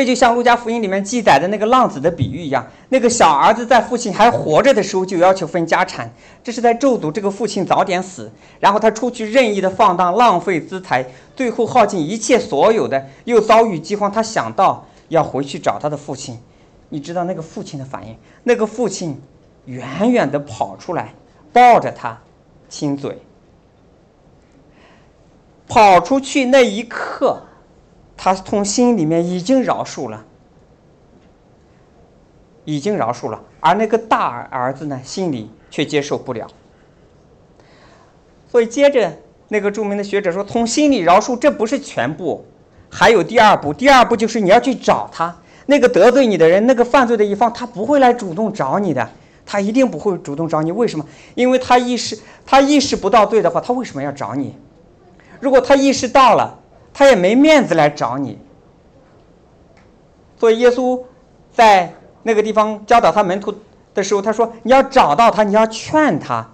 [0.00, 6.10] 这就像《路加福音》里面记载的那个浪子的比喻一样，那个小儿子在父亲还活着的时候就要求分家产，
[6.42, 11.04] 这是在咒诅这个父亲早点死，然后他出去任意的放荡，浪费资财，
[11.36, 16.38] 最后耗尽一切所有的，又遭遇饥荒，他想到要回去找他的父亲，
[16.88, 18.16] 你知道那个父亲的反应？
[18.44, 19.20] 那个父亲
[19.66, 21.12] 远远的跑出来，
[21.52, 22.18] 抱着他，
[22.70, 23.18] 亲嘴。
[25.68, 27.42] 跑出去那一刻。
[28.22, 30.22] 他从心里面已经饶恕了，
[32.66, 36.46] 已经饶恕了，而那个大儿子呢，心里却接受不了。
[38.46, 39.10] 所以接着
[39.48, 42.44] 那个著名的学者说，从心里饶恕这不是全部，
[42.90, 43.72] 还有第二步。
[43.72, 49.08] 第二步就是你要去找他，那个得罪你的人，那个犯罪的一方，他不会来主动找你的，
[49.46, 50.70] 他一定不会主动找你。
[50.70, 51.06] 为什么？
[51.34, 54.58] 因为他意识他意识不到对的话，他为什么要找你？
[55.40, 56.58] 如果他意识到了。
[56.92, 58.38] 他也没面子来找你，
[60.38, 61.00] 所以耶稣
[61.52, 63.54] 在那个地方教导他门徒
[63.94, 66.50] 的时候，他说：“你要找到他，你要劝他，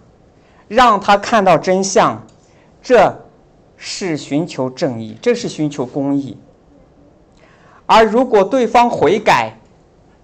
[0.69, 2.25] 让他看到真相，
[2.81, 3.27] 这
[3.77, 6.39] 是寻求正义，这是寻求公义。
[7.87, 9.59] 而如果对方悔改，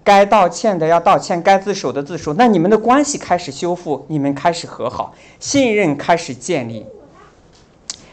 [0.03, 6.85] 该道歉的要道歉，该自首的自首，那你们的关系开始修复，你们开始和好，信任开始建立。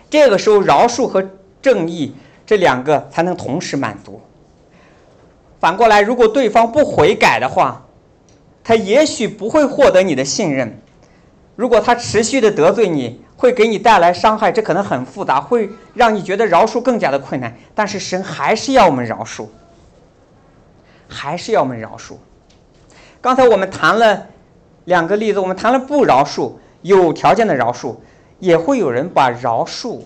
[0.08, 1.30] 这个时候，饶恕和。”
[1.62, 2.14] 正义
[2.46, 4.20] 这两个才能同时满足。
[5.58, 7.84] 反过来，如果对方不悔改的话，
[8.64, 10.80] 他也许不会获得你的信任。
[11.56, 17.54] 如果他持续的得罪你，会给你带来伤害，这可能很复杂，会让你觉得饶恕更加的困难。
[17.74, 19.46] 但是神还是要我们饶恕，
[21.08, 22.14] 还是要我们饶恕。
[23.20, 24.26] 刚才我们谈了
[24.86, 27.96] 两个例子，我们谈了不饶恕、有条件的饶恕，
[28.38, 30.00] 也会有人把饶恕。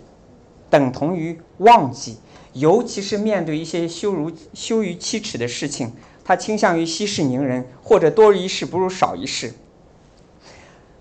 [0.74, 2.16] 等同于忘记，
[2.52, 5.92] 尤其是面对一些羞辱、羞于启齿的事情，
[6.24, 9.54] 他倾向于息事宁人，或者多一事不如少一事。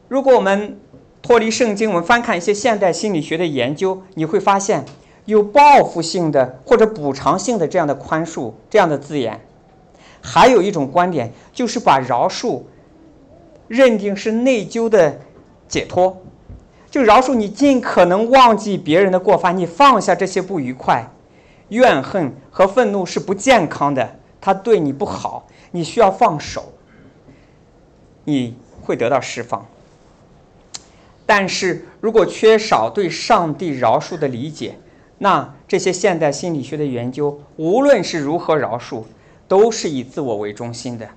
[0.07, 0.80] 如果我们
[1.24, 4.86] 脱离圣经，我们翻看一些现代心理学的研究，你会发现
[5.26, 9.41] 有报复性的或者补偿性的这样的宽恕这样的字眼。
[10.21, 12.61] 还有一种观点，就是把饶恕
[13.67, 15.19] 认定是内疚的
[15.67, 16.21] 解脱。
[16.94, 21.04] 就饶恕你，尽可能忘记别人的过犯，你放下这些不愉快、
[21.70, 26.72] 怨恨和愤怒是不健康的，他对你不好，你需要放手，
[28.26, 29.66] 你会得到释放。
[31.26, 34.78] 但是如果缺少对上帝饶恕的理解，
[35.18, 39.02] 那这些现代心理学的研究，无论是如何饶恕，
[39.48, 41.10] 都是以自我为中心的，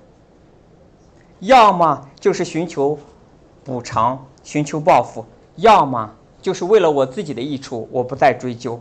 [1.41, 2.97] 要么就是寻求
[3.63, 5.23] 补偿、寻求报复。
[5.57, 8.79] 要么就是为了我自己的益处，我不再追究；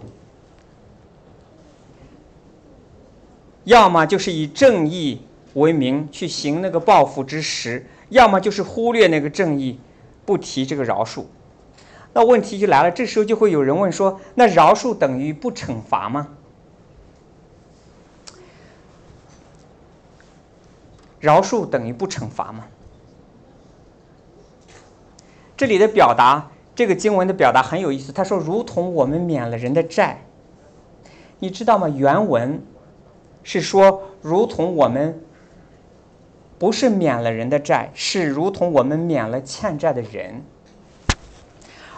[3.64, 5.22] 要么就是以正义
[5.54, 9.80] 为名去行那个报复之实；要么就是忽略那个正义，
[10.24, 11.24] 不提这个饶恕。
[12.12, 16.28] 那问题就来了，这时候就会有人问说：那饶恕等于不惩罚吗？
[21.18, 22.66] 饶恕等于不惩罚吗？
[25.56, 26.50] 这里的表达。
[26.76, 28.12] 这个经文的表达很有意思。
[28.12, 30.22] 他说：“如同我们免了人的债，
[31.38, 31.88] 你知道吗？
[31.88, 32.62] 原文
[33.42, 35.18] 是说，如同我们
[36.58, 40.42] 不是免了人的债，是如同我们免了欠债的人。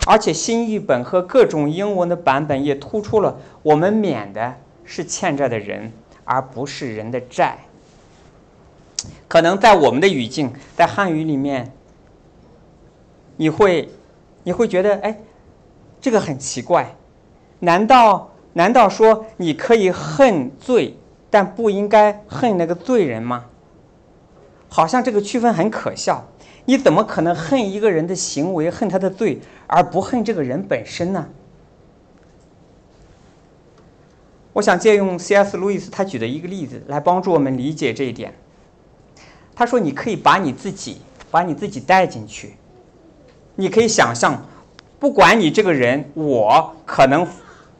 [0.06, 4.54] 而且新译本和各种英文的版本也突出了我们免的
[4.84, 5.92] 是欠债的人，
[6.24, 7.58] 而不是人的债。
[9.26, 11.72] 可能在我们的语境，在汉语里面，
[13.36, 13.88] 你会。”
[14.48, 15.20] 你会觉得，哎，
[16.00, 16.96] 这个很奇怪，
[17.58, 20.96] 难道难道说你可以恨罪，
[21.28, 23.44] 但不应该恨那个罪人吗？
[24.70, 26.26] 好像这个区分很可笑。
[26.64, 31.28] 你怎么可能恨一个人的行为，恨他的罪，而不恨这个人本身呢？
[34.54, 35.58] 我想借用 C.S.
[35.58, 38.32] 路易斯他举的一个例子来帮助我们理解这一点。
[39.54, 42.56] 他说：“你可以把你自己，把你自己带进去。”
[43.60, 44.40] 你可以想象，
[45.00, 47.26] 不管你这个人，我可能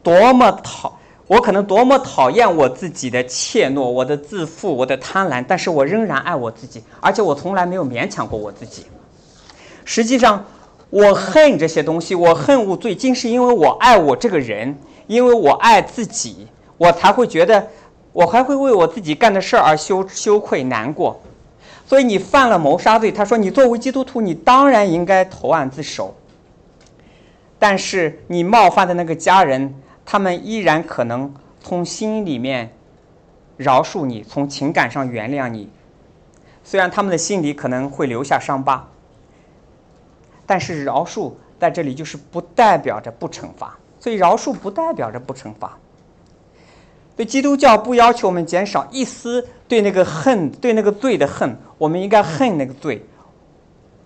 [0.03, 8.87] 多么讨，我可能多么讨厌我自己的怯懦、我的自负、我的贪婪，但是我仍然爱我自己，而且我从来没有勉强过我自己。
[9.85, 10.43] 实际上，
[10.89, 14.77] 我恨这些东西，我恨恶罪，竟是因为我爱我这个人，
[15.07, 16.45] 因为我爱自己，
[16.77, 17.65] 我才会觉得，
[18.11, 21.21] 我还会为我自己干的事儿而羞羞愧难过。
[21.89, 26.15] 所以你犯了谋杀罪，他说你作为基督徒，你当然应该投案自首。
[27.57, 29.73] 但是你冒犯的那个家人，
[30.05, 32.71] 他们依然可能从心里面
[33.57, 35.67] 饶恕你，从情感上原谅你。
[36.63, 38.87] 虽然他们的心里可能会留下伤疤，
[40.45, 45.75] 但是饶恕在这里就是不代表着不惩罚，所以饶恕不代表着不惩罚。
[47.19, 53.05] 对基督教不要求我们减少一丝对那个恨、对那个罪的恨，我们应该恨那个罪。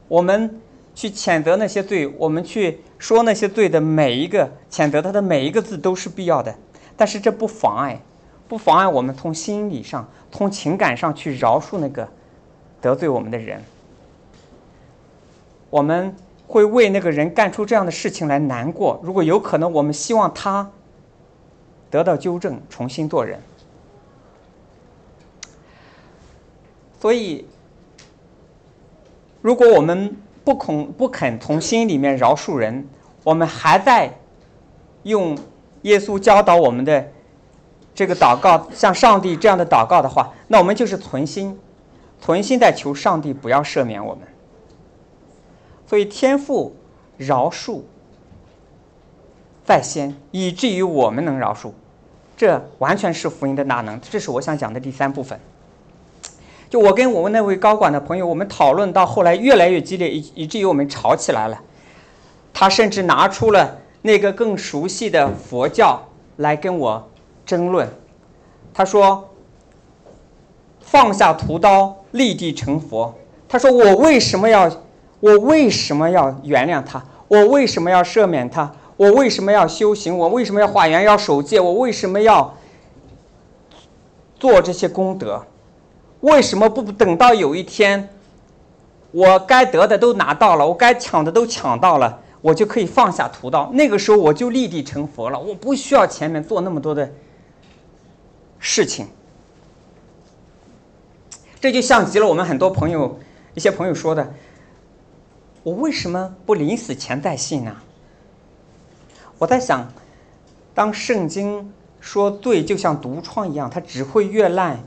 [0.07, 0.59] 我们
[0.95, 6.55] 去谴责那些罪，我们去说那些罪的每一个谴责他的每一个字都是必要的，
[6.97, 8.01] 但是这不妨碍，
[8.47, 12.07] 不妨碍我们从心理上、从情感上去饶恕那个。
[12.81, 13.63] 得罪我们的人，
[15.69, 16.15] 我们
[16.47, 18.99] 会为那个人干出这样的事情来难过。
[19.03, 20.67] 如果有可能，我们希望他
[21.93, 23.39] 得到纠正，重新做人。
[26.99, 27.45] 所以，
[29.43, 32.89] 如果我们不恐不肯从心里面饶恕人，
[33.23, 34.11] 我们还在
[35.03, 35.37] 用
[35.83, 37.11] 耶稣教导我们的
[37.93, 41.59] 这个祷告，像上帝这样的祷告的话，那我们就是存心。
[42.19, 44.27] 存心在求上帝不要赦免我们，
[45.85, 46.75] 所以天父
[47.17, 47.81] 饶恕
[49.63, 51.71] 在先，以至于我们能饶恕，
[52.43, 53.97] 这完全是福音的大能。
[54.01, 55.39] 这是我想讲的第三部分。
[56.69, 61.61] 就我跟我们那位高管的朋友，我们讨论到后来越来越激烈，以以至于我们吵起来了。
[62.53, 66.01] 他甚至拿出了那个更熟悉的佛教
[66.35, 67.09] 来跟我
[67.45, 67.87] 争论。
[68.73, 69.29] 他说。
[70.85, 73.15] 放下屠刀，立地成佛。
[73.49, 74.69] 他说：“我为什么要，
[75.21, 77.03] 我为什么要原谅他？
[77.27, 78.71] 我为什么要赦免他？
[78.95, 80.17] 我为什么要修行？
[80.17, 81.03] 我为什么要化缘？
[81.03, 81.59] 要守戒？
[81.59, 82.55] 我为什么要
[84.39, 85.45] 做这些功德？
[86.21, 88.09] 为什么不等到有一天，
[89.11, 93.69] 我该得的都拿到了，我该抢的都抢到了，我就可以放下屠刀？
[93.73, 97.11] 那个时候我就立地成佛了，我不需要前面做那么多的
[98.59, 99.07] 事情。”
[101.59, 103.19] 这就像极了我们很多朋友，
[103.53, 104.33] 一些朋友说的
[105.63, 107.75] ：“我为什么不临死前再信呢？”
[109.37, 109.91] 我在想，
[110.73, 114.83] 当圣经说罪就像毒疮一样，它只会越烂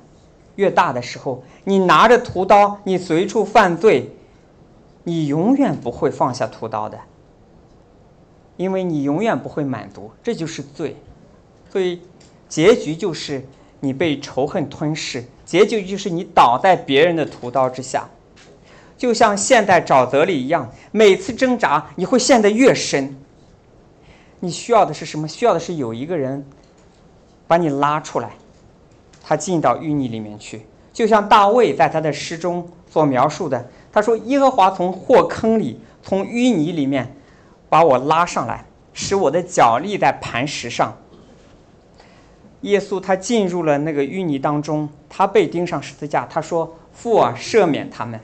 [0.56, 4.10] 越大的时候，你拿着屠刀，你随处犯罪，
[5.04, 6.98] 你永远不会放下屠刀的，
[8.56, 10.96] 因为你永远不会满足，这就是罪。
[11.70, 12.00] 所以
[12.48, 13.46] 结局就是
[13.80, 15.24] 你被仇恨吞噬。
[15.44, 18.08] 结局就是你倒在别人的屠刀之下，
[18.96, 20.72] 就像陷在沼泽里一样。
[20.90, 23.16] 每次挣扎，你会陷得越深。
[24.40, 25.26] 你需要的是什么？
[25.26, 26.44] 需要的是有一个人
[27.46, 28.30] 把你拉出来，
[29.22, 30.66] 他进到淤泥里面去。
[30.92, 37.14] 就像大卫在他的诗中所描述的，他说：“耶和华从祸坑里，从淤泥里面
[37.68, 40.96] 把我拉上来，使我的脚立在磐石上。”
[42.62, 46.26] 耶稣他进入了那个淤泥当中，他被钉上十字架。
[46.26, 48.18] 他说：“父啊，赦免他们。”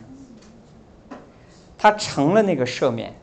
[1.77, 3.15] 他成了那个赦免，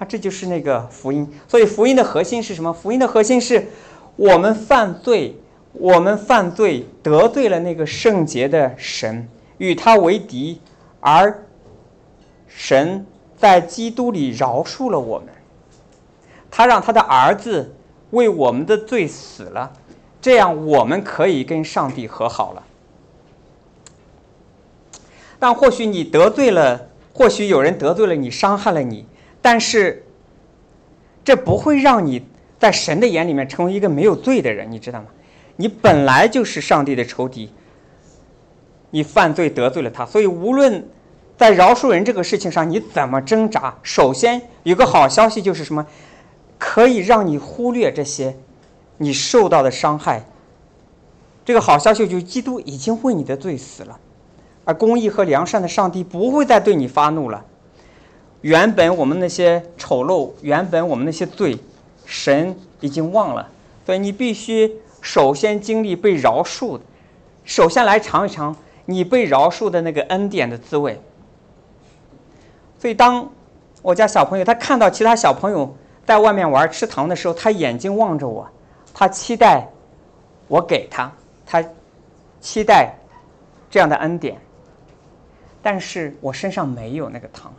[0.00, 1.30] 啊，这就是那个福音。
[1.46, 2.72] 所以福音的核心是什么？
[2.72, 3.68] 福音的核心是
[4.16, 5.36] 我们犯罪，
[5.72, 9.28] 我们犯罪得罪了那个圣洁的神，
[9.58, 10.58] 与他为敌，
[11.00, 11.44] 而
[12.48, 13.04] 神
[13.36, 15.28] 在基督里饶恕了我们，
[16.50, 17.74] 他让他的儿子
[18.12, 19.70] 为我们的罪死了。
[20.22, 22.62] 这样我们可以跟上帝和好了，
[25.38, 29.06] 但或许你得罪了，或许有人得罪了你，伤害了你，
[29.42, 30.04] 但是
[31.24, 32.26] 这不会让你
[32.58, 35.06] 在神的眼里面成为一个没有罪的人，你知道吗？
[35.56, 37.52] 你本来就是上帝的仇敌，
[38.90, 40.88] 你犯罪得罪了他，所以无论
[41.36, 45.86] 在饶恕人这个事情上你怎么挣扎，首先有个好消息就是什么，
[46.58, 48.36] 可以让你忽略这些。
[49.02, 50.26] 你受到的伤害，
[51.42, 53.98] 这个好消息就是，基督已经为你的罪死了，
[54.66, 57.42] 而公义和良善的上帝不会再对你发怒了。
[58.42, 61.58] 原本我们那些丑陋，原本我们那些罪，
[62.06, 63.48] 神已经忘了，
[63.84, 66.80] 所以你必须首先经历被饶恕，
[67.44, 71.00] 首先来尝一尝你被饶恕的那个恩典的滋味。
[72.78, 73.30] 所以，当
[73.82, 75.76] 我家小朋友他看到其他小朋友
[76.06, 78.48] 在外面玩吃糖的时候，他眼睛望着我。
[78.92, 79.68] 他期待
[80.48, 81.12] 我给他，
[81.46, 81.64] 他
[82.40, 82.94] 期待
[83.70, 84.38] 这样的恩典，
[85.62, 87.54] 但是我身上没有那个糖，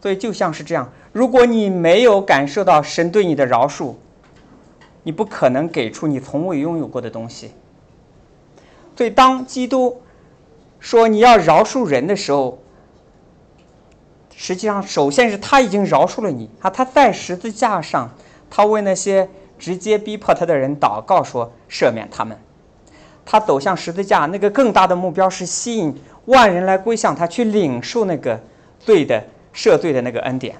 [0.00, 3.94] 所以就像是这样，如果你没有感受到神对你的饶恕，
[5.02, 7.52] 你不可能给出你从未拥有过的东西。
[8.96, 10.02] 所以当基督
[10.80, 12.58] 说你要饶恕人的时候，
[14.34, 16.70] 实际上首先是他已经饶恕了你啊！
[16.70, 18.10] 他在十字架上，
[18.48, 19.28] 他为那些
[19.58, 22.38] 直接逼迫他的人祷告，说赦免他们。
[23.24, 25.94] 他走向十字架，那个更大的目标是吸引
[26.26, 28.40] 万人来归向他，去领受那个
[28.78, 29.22] 罪的
[29.58, 30.54] 赦罪的那个恩典。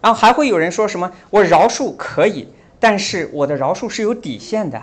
[0.00, 2.48] 然后还会有人说什么：“我饶恕可以，
[2.80, 4.82] 但是我的饶恕是有底线的。”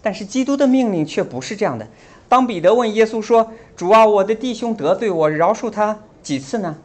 [0.00, 1.86] 但是基督的命令却不是这样的。
[2.28, 6.78] 当彼得问耶稣说：“主啊，我的弟兄得罪我，饶恕他几次呢？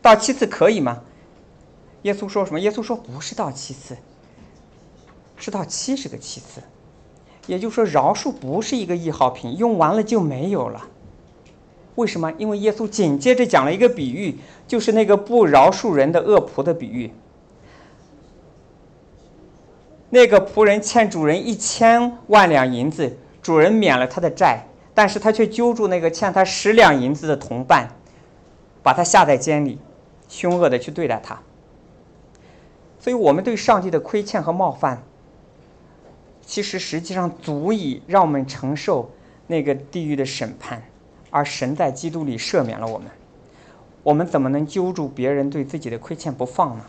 [0.00, 1.02] 到七次可以吗？”
[2.02, 2.60] 耶稣说什么？
[2.60, 3.96] 耶稣说：“不是到七次，
[5.36, 6.62] 是到七十个七次。”
[7.46, 10.88] 也就是说，饶恕不是一个易耗品，用完了就没有了。
[11.96, 12.32] 为什么？
[12.38, 17.12] 因为耶稣紧接着讲了一个比喻，就是那个不饶恕人的恶仆的比喻。
[20.10, 27.88] 那个仆人欠主人一千万两银子，主人免了他的债，但是他却揪住那个欠他十两银子的同伴，
[28.82, 29.78] 把他下在监里，
[30.28, 31.40] 凶恶的去对待他。
[33.00, 35.02] 所以，我们对上帝的亏欠和冒犯。
[36.48, 39.10] 其实实际上足以让我们承受
[39.48, 40.80] 那个地狱的审判，
[41.36, 43.08] 而神在基督里赦免了我们。
[44.02, 46.84] 我们怎么能揪住别人对自己的亏欠不放呢？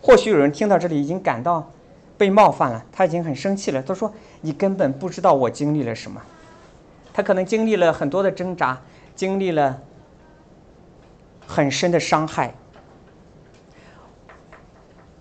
[0.00, 1.68] 或许有人听到这里已经感到
[2.16, 3.82] 被冒犯了，他已经很生气了。
[3.82, 6.22] 他说：“你根本不知道我经历了什么。”
[7.12, 8.80] 他可能经历了很多的挣扎，
[9.16, 9.80] 经历了
[11.44, 12.54] 很深的伤害。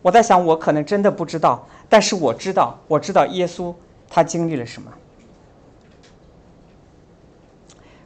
[0.03, 1.67] 我在想，我可能真的不知道。
[1.89, 3.73] 但是我知道，我知道耶稣
[4.07, 4.91] 他经历了什么。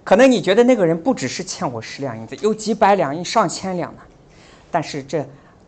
[0.09, 4.01] 可能你觉得那个人不只是欠我十两银子，有几百两、上千两呢？
[4.71, 5.23] 但是这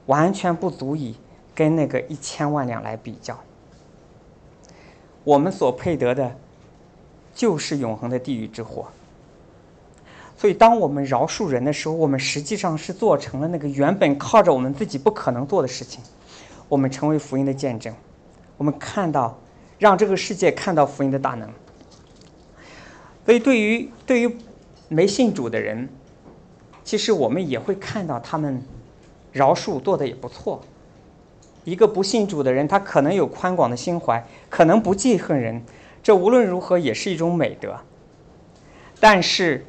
[0.08, 1.16] 完全不足以
[1.54, 3.40] 跟那个一千万两来比较。
[5.24, 6.36] 我们所配得的，
[7.36, 8.88] 就是永恒的地狱之火。
[10.36, 16.02] 所以，当我们饶恕人的时候，我们实际上是做成了那个原本靠着我们自己不可能做的事情。
[16.68, 17.94] 我们成为福音的见证，
[18.58, 19.38] 我们看到，
[19.78, 21.48] 让这个世界看到福音的大能。
[23.26, 24.38] 所以，对于对于
[24.90, 25.88] 没信主的人，
[26.84, 28.62] 其实我们也会看到他们
[29.32, 30.62] 饶恕做的也不错。
[31.64, 35.62] 一个不信主的人，他可能有宽广的心怀，可能不记恨人，
[36.02, 37.80] 这无论如何也是一种美德。
[39.00, 39.66] 但是，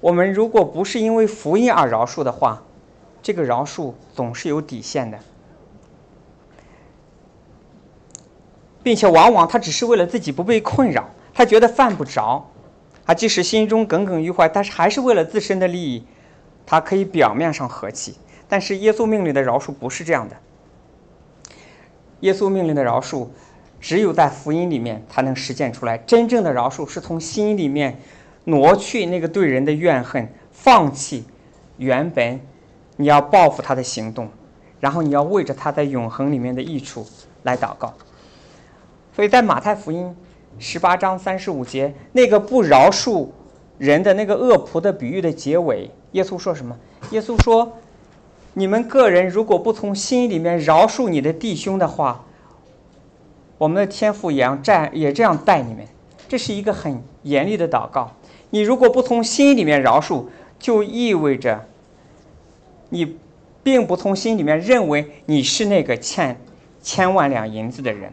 [0.00, 2.64] 我们如果不是因为福音而饶恕的话，
[3.22, 5.18] 这个饶恕总是有底线的。
[8.82, 12.50] 并且往往他只是为了自己不被困扰，他觉得犯不着，
[13.04, 16.06] 啊，即使心中耿耿于怀，但是还是为了自身的利益，
[16.64, 18.16] 他可以表面上和气。
[18.48, 20.36] 但是耶稣命令的饶恕不是这样的，
[22.20, 23.28] 耶稣命令的饶恕，
[23.78, 25.98] 只有在福音里面才能实践出来。
[25.98, 28.00] 真正的饶恕是从心里面
[28.44, 31.26] 挪去那个对人的怨恨，放弃
[31.76, 32.40] 原本
[32.96, 34.30] 你要报复他的行动，
[34.80, 37.06] 然后你要为着他在永恒里面的益处
[37.42, 37.92] 来祷告。
[39.14, 40.16] 所以在马太福音
[40.58, 43.28] 十八章三十五节，那个不饶恕
[43.78, 46.76] 人的那个恶仆的比喻的结尾，耶稣说什么？
[47.10, 47.76] 耶稣说
[48.54, 52.24] ：“你们个人如果不从心里面饶恕你的弟兄的话，
[53.58, 55.84] 我们的天父也要这也这样待你们。”
[56.28, 58.10] 这是一个很严厉的祷告。
[58.50, 60.24] 你如果不从心里面饶恕，
[60.58, 61.66] 就意味着
[62.88, 63.16] 你
[63.62, 66.40] 并不从心里面认为你是那个欠
[66.82, 68.12] 千万两银子的人。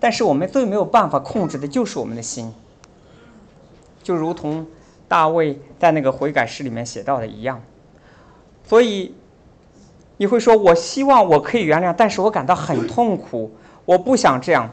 [0.00, 2.54] 但是我们最没有办法控制的就是我们的心，
[4.02, 4.66] 就如同
[5.08, 7.60] 大卫在那个悔改诗里面写到的一样。
[8.64, 9.14] 所以
[10.18, 13.50] 你会说：“我希望我可以原谅，但是我感到很痛苦，
[13.84, 14.70] 我不想这样。”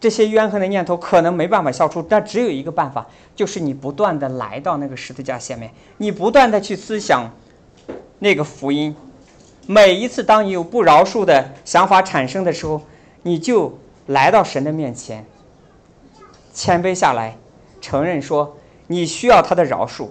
[0.00, 3.06] 这些怨恨的念头可能没办法消除，但只有一个办法，
[3.36, 7.30] 就是你不断的来到那个十字架下面，你不断的去思想
[8.18, 8.96] 那个福音。
[9.66, 12.80] 每一次当你有不饶恕的想法产生的时候，
[13.22, 13.78] 你就。
[14.12, 15.24] 来到神的面前，
[16.52, 17.34] 谦卑下来，
[17.80, 18.56] 承认说
[18.86, 20.08] 你需要他的饶恕，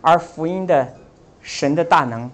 [0.00, 0.92] 而福音的
[1.40, 2.28] 神的大能，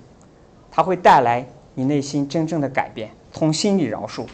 [0.70, 4.26] 他会带来你内心真正的改变，从心里饶恕，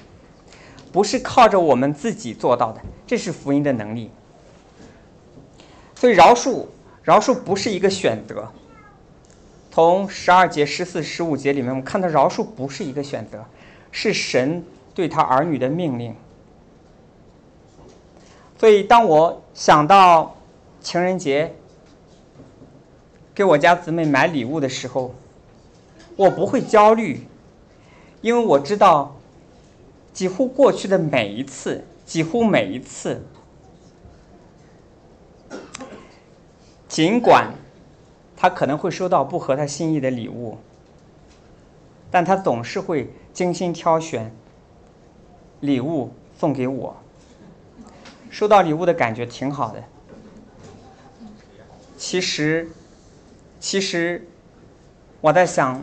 [0.93, 4.09] 不是靠着我们自己做到的，这是福音的能力。
[5.97, 6.67] 所以饶恕，
[7.03, 8.49] 饶恕不是一个选择。
[9.73, 13.45] 从十二节、十四、十五节里面，我们看到饶恕不是一个选择，
[13.91, 14.65] 是神。
[14.95, 16.13] 对他儿女的命令，
[18.59, 20.35] 所以当我想到
[20.81, 21.55] 情人节
[23.33, 25.15] 给我家姊妹买礼物的时候，
[26.17, 27.25] 我不会焦虑，
[28.21, 29.15] 因为我知道，
[30.13, 33.25] 几乎过去的每一次，几乎每一次，
[36.89, 37.55] 尽管
[38.37, 40.59] 他可能会收到不合他心意的礼物，
[42.11, 44.35] 但他总是会精心挑选
[45.61, 46.97] 礼物送给我。
[48.31, 49.83] 收到礼物的感觉挺好的。
[51.97, 52.69] 其实，
[53.59, 54.29] 其实
[55.21, 55.83] 我在想，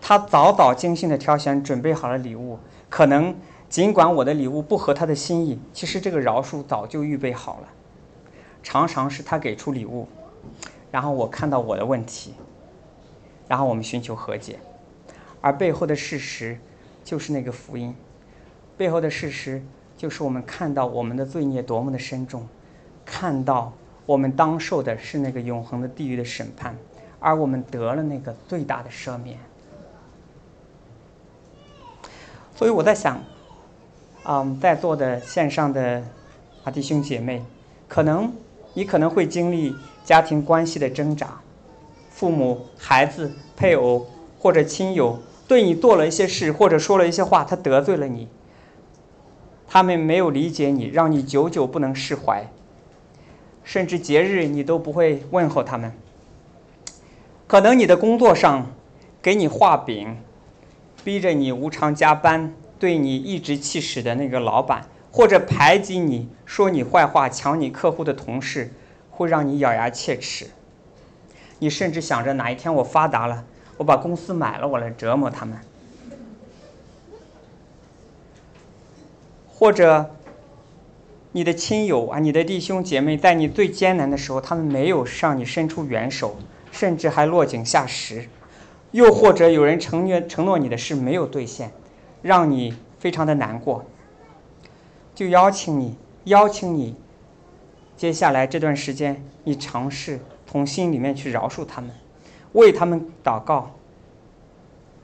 [0.00, 2.58] 他早早精心的挑选、准备好了礼物，
[2.90, 3.34] 可能
[3.68, 7.68] 尽管我的礼物不合他的心意，其实这个饶恕早就预备好了。
[8.62, 10.06] 常常是他给出礼物，
[10.90, 12.34] 然后我看到我的问题，
[13.48, 14.58] 然后我们寻求和解，
[15.40, 16.58] 而背后的事实
[17.02, 17.94] 就是那个福音，
[18.76, 19.62] 背后的事实。
[20.02, 22.44] 就是我们看到我们的罪孽多么的深重，
[23.04, 23.72] 看到
[24.04, 26.76] 我们当受的是那个永恒的地狱的审判，
[27.20, 29.38] 而我们得了那个最大的赦免。
[32.56, 33.22] 所以我在想，
[34.24, 36.02] 嗯，在座的线上的
[36.64, 37.40] 啊弟兄姐妹，
[37.86, 38.32] 可能
[38.74, 39.72] 你可能会经历
[40.04, 41.40] 家庭关系的挣扎，
[42.10, 44.04] 父母、孩子、配偶
[44.36, 48.26] 或者亲友对你做了一些事，或者说了一些话，他得罪了你。
[49.72, 52.46] 他们没有理解你，让你久久不能释怀，
[53.64, 55.94] 甚至节日你都不会问候他们。
[57.46, 58.66] 可能你的工作上
[59.22, 60.18] 给你画饼，
[61.02, 68.74] 逼着你无偿加班，对你颐指气使的那个老板，或者排挤你、说你坏话、抢你客户的同事，
[69.10, 70.50] 会让你咬牙切齿。
[71.60, 73.46] 你甚至想着哪一天我发达了，
[73.78, 75.56] 我把公司买了，我来折磨他们。
[79.62, 80.10] 或者，
[81.30, 86.36] 你的亲友啊，你的弟兄姐妹，在你最艰难的时候，他们没有向你伸出援手，
[86.72, 88.22] 甚至还落井下石；
[88.90, 91.70] 又或者有人承诺承诺你的事没有兑现，
[92.22, 93.84] 让你非常的难过。
[95.14, 95.94] 就邀请你，
[96.24, 96.96] 邀请你，
[97.96, 101.92] 接下来这段时间，你尝试从心里面去饶恕他们，
[102.54, 103.70] 为他们祷告。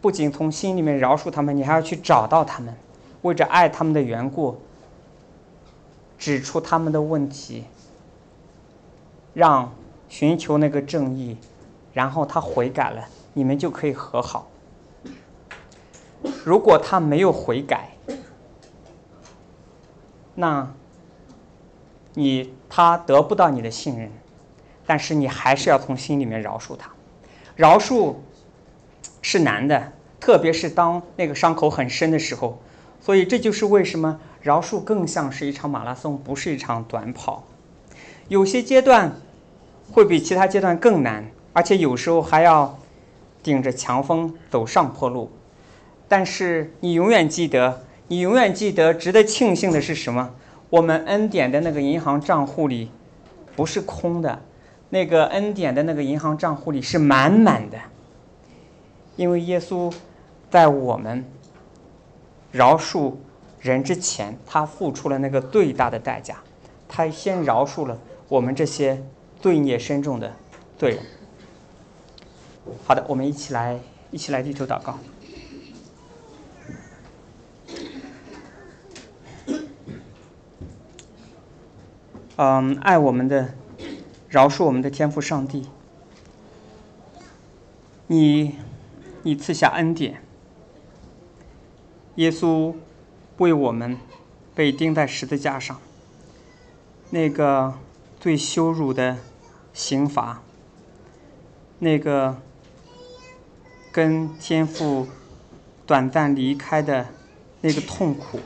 [0.01, 2.75] 不仅从心里面饶恕他们，你还要去找到他们。
[3.23, 4.61] 为着爱他们的缘故，
[6.19, 7.65] 指出他们的问题，
[9.35, 9.73] 让
[10.09, 11.37] 寻求那个正义，
[11.93, 14.49] 然后他悔改了，你们就可以和好。
[16.45, 17.91] 如果他没有悔改，
[20.35, 20.73] 那，
[22.15, 24.11] 你他得不到你的信任，
[24.87, 26.91] 但是你还是要从心里面饶恕他。
[27.57, 28.15] 饶恕
[29.21, 32.61] 是难的，特别是当那个伤口很深的时候。
[33.01, 37.45] 所以这就是为什么饶恕更像是一场马拉松，不是一场短跑。
[38.29, 39.17] 有些阶段
[39.91, 42.79] 会比其他阶段更难，而且有时候还要
[43.43, 45.31] 顶着强风走上坡路。
[46.07, 50.35] 但是你永远记得，你永远记得，值得庆幸的是什么？
[50.71, 52.91] 我们恩典的那个银行账户里
[53.57, 54.43] 不是空的，
[54.91, 57.79] 那个恩典的那个银行账户里是满满的，
[59.17, 59.91] 因为耶稣
[60.51, 61.25] 在我们。
[62.51, 63.15] 饶恕
[63.61, 66.43] 人之前，他付出了那个最大的代价，
[66.89, 69.03] 他先饶恕了我们这些
[69.41, 70.33] 罪孽深重的
[70.79, 71.01] 罪人。
[72.87, 73.81] 好的，我们一起来，
[74.11, 74.99] 一起来低头祷告。
[82.37, 83.55] 嗯，爱我们的，
[84.29, 85.69] 饶恕我们的天赋上帝，
[88.07, 88.55] 你，
[89.25, 90.23] 你赐下恩典。
[92.19, 92.75] 耶稣
[93.37, 93.97] 为我们
[94.53, 95.81] 被钉在十字架上，
[97.11, 97.75] 那个
[98.19, 99.19] 最羞辱的
[99.73, 100.43] 刑罚，
[101.79, 102.37] 那个
[103.93, 105.07] 跟天父
[105.87, 107.07] 短暂离开的
[107.61, 108.41] 那个痛苦，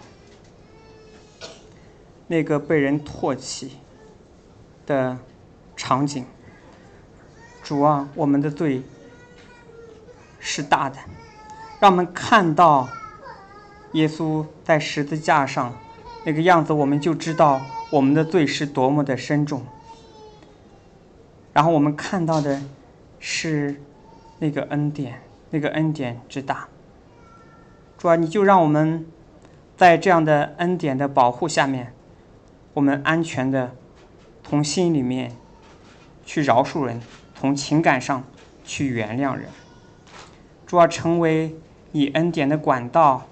[2.26, 3.78] 那个被人唾弃
[4.84, 5.16] 的
[5.74, 6.26] 场景，
[7.62, 8.82] 主啊，我们的罪
[10.38, 10.98] 是大的，
[11.80, 12.86] 让我们看到。
[13.92, 15.74] 耶稣在十字架上
[16.24, 19.62] 那个样子，我们就知道我们的罪是多么的深重。
[21.52, 22.62] 然后我们看到的
[23.20, 23.80] 是
[24.38, 25.20] 那个恩典，
[25.50, 26.68] 那个恩典之大。
[27.98, 29.06] 主啊，你就让我们
[29.76, 31.92] 在这样的恩典的保护下面，
[32.72, 33.72] 我们安全的
[34.42, 35.36] 从心里面
[36.24, 37.02] 去饶恕人，
[37.34, 38.24] 从情感上
[38.64, 39.48] 去原谅人。
[40.66, 41.54] 主啊，成为
[41.90, 43.26] 你恩典的管道。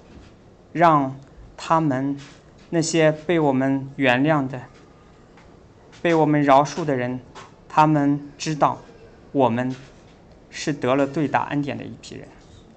[0.71, 1.15] 让
[1.57, 2.17] 他们
[2.69, 4.61] 那些被我们原谅的、
[6.01, 7.19] 被我们饶恕的人，
[7.67, 8.81] 他们知道
[9.31, 9.75] 我们
[10.49, 12.27] 是得了最大恩典的一批人。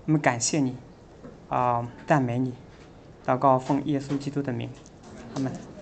[0.07, 0.77] 我们感谢你，
[1.49, 2.53] 啊、赞美你，
[3.25, 4.69] 祷告奉耶稣基督的名，
[5.35, 5.74] 他们。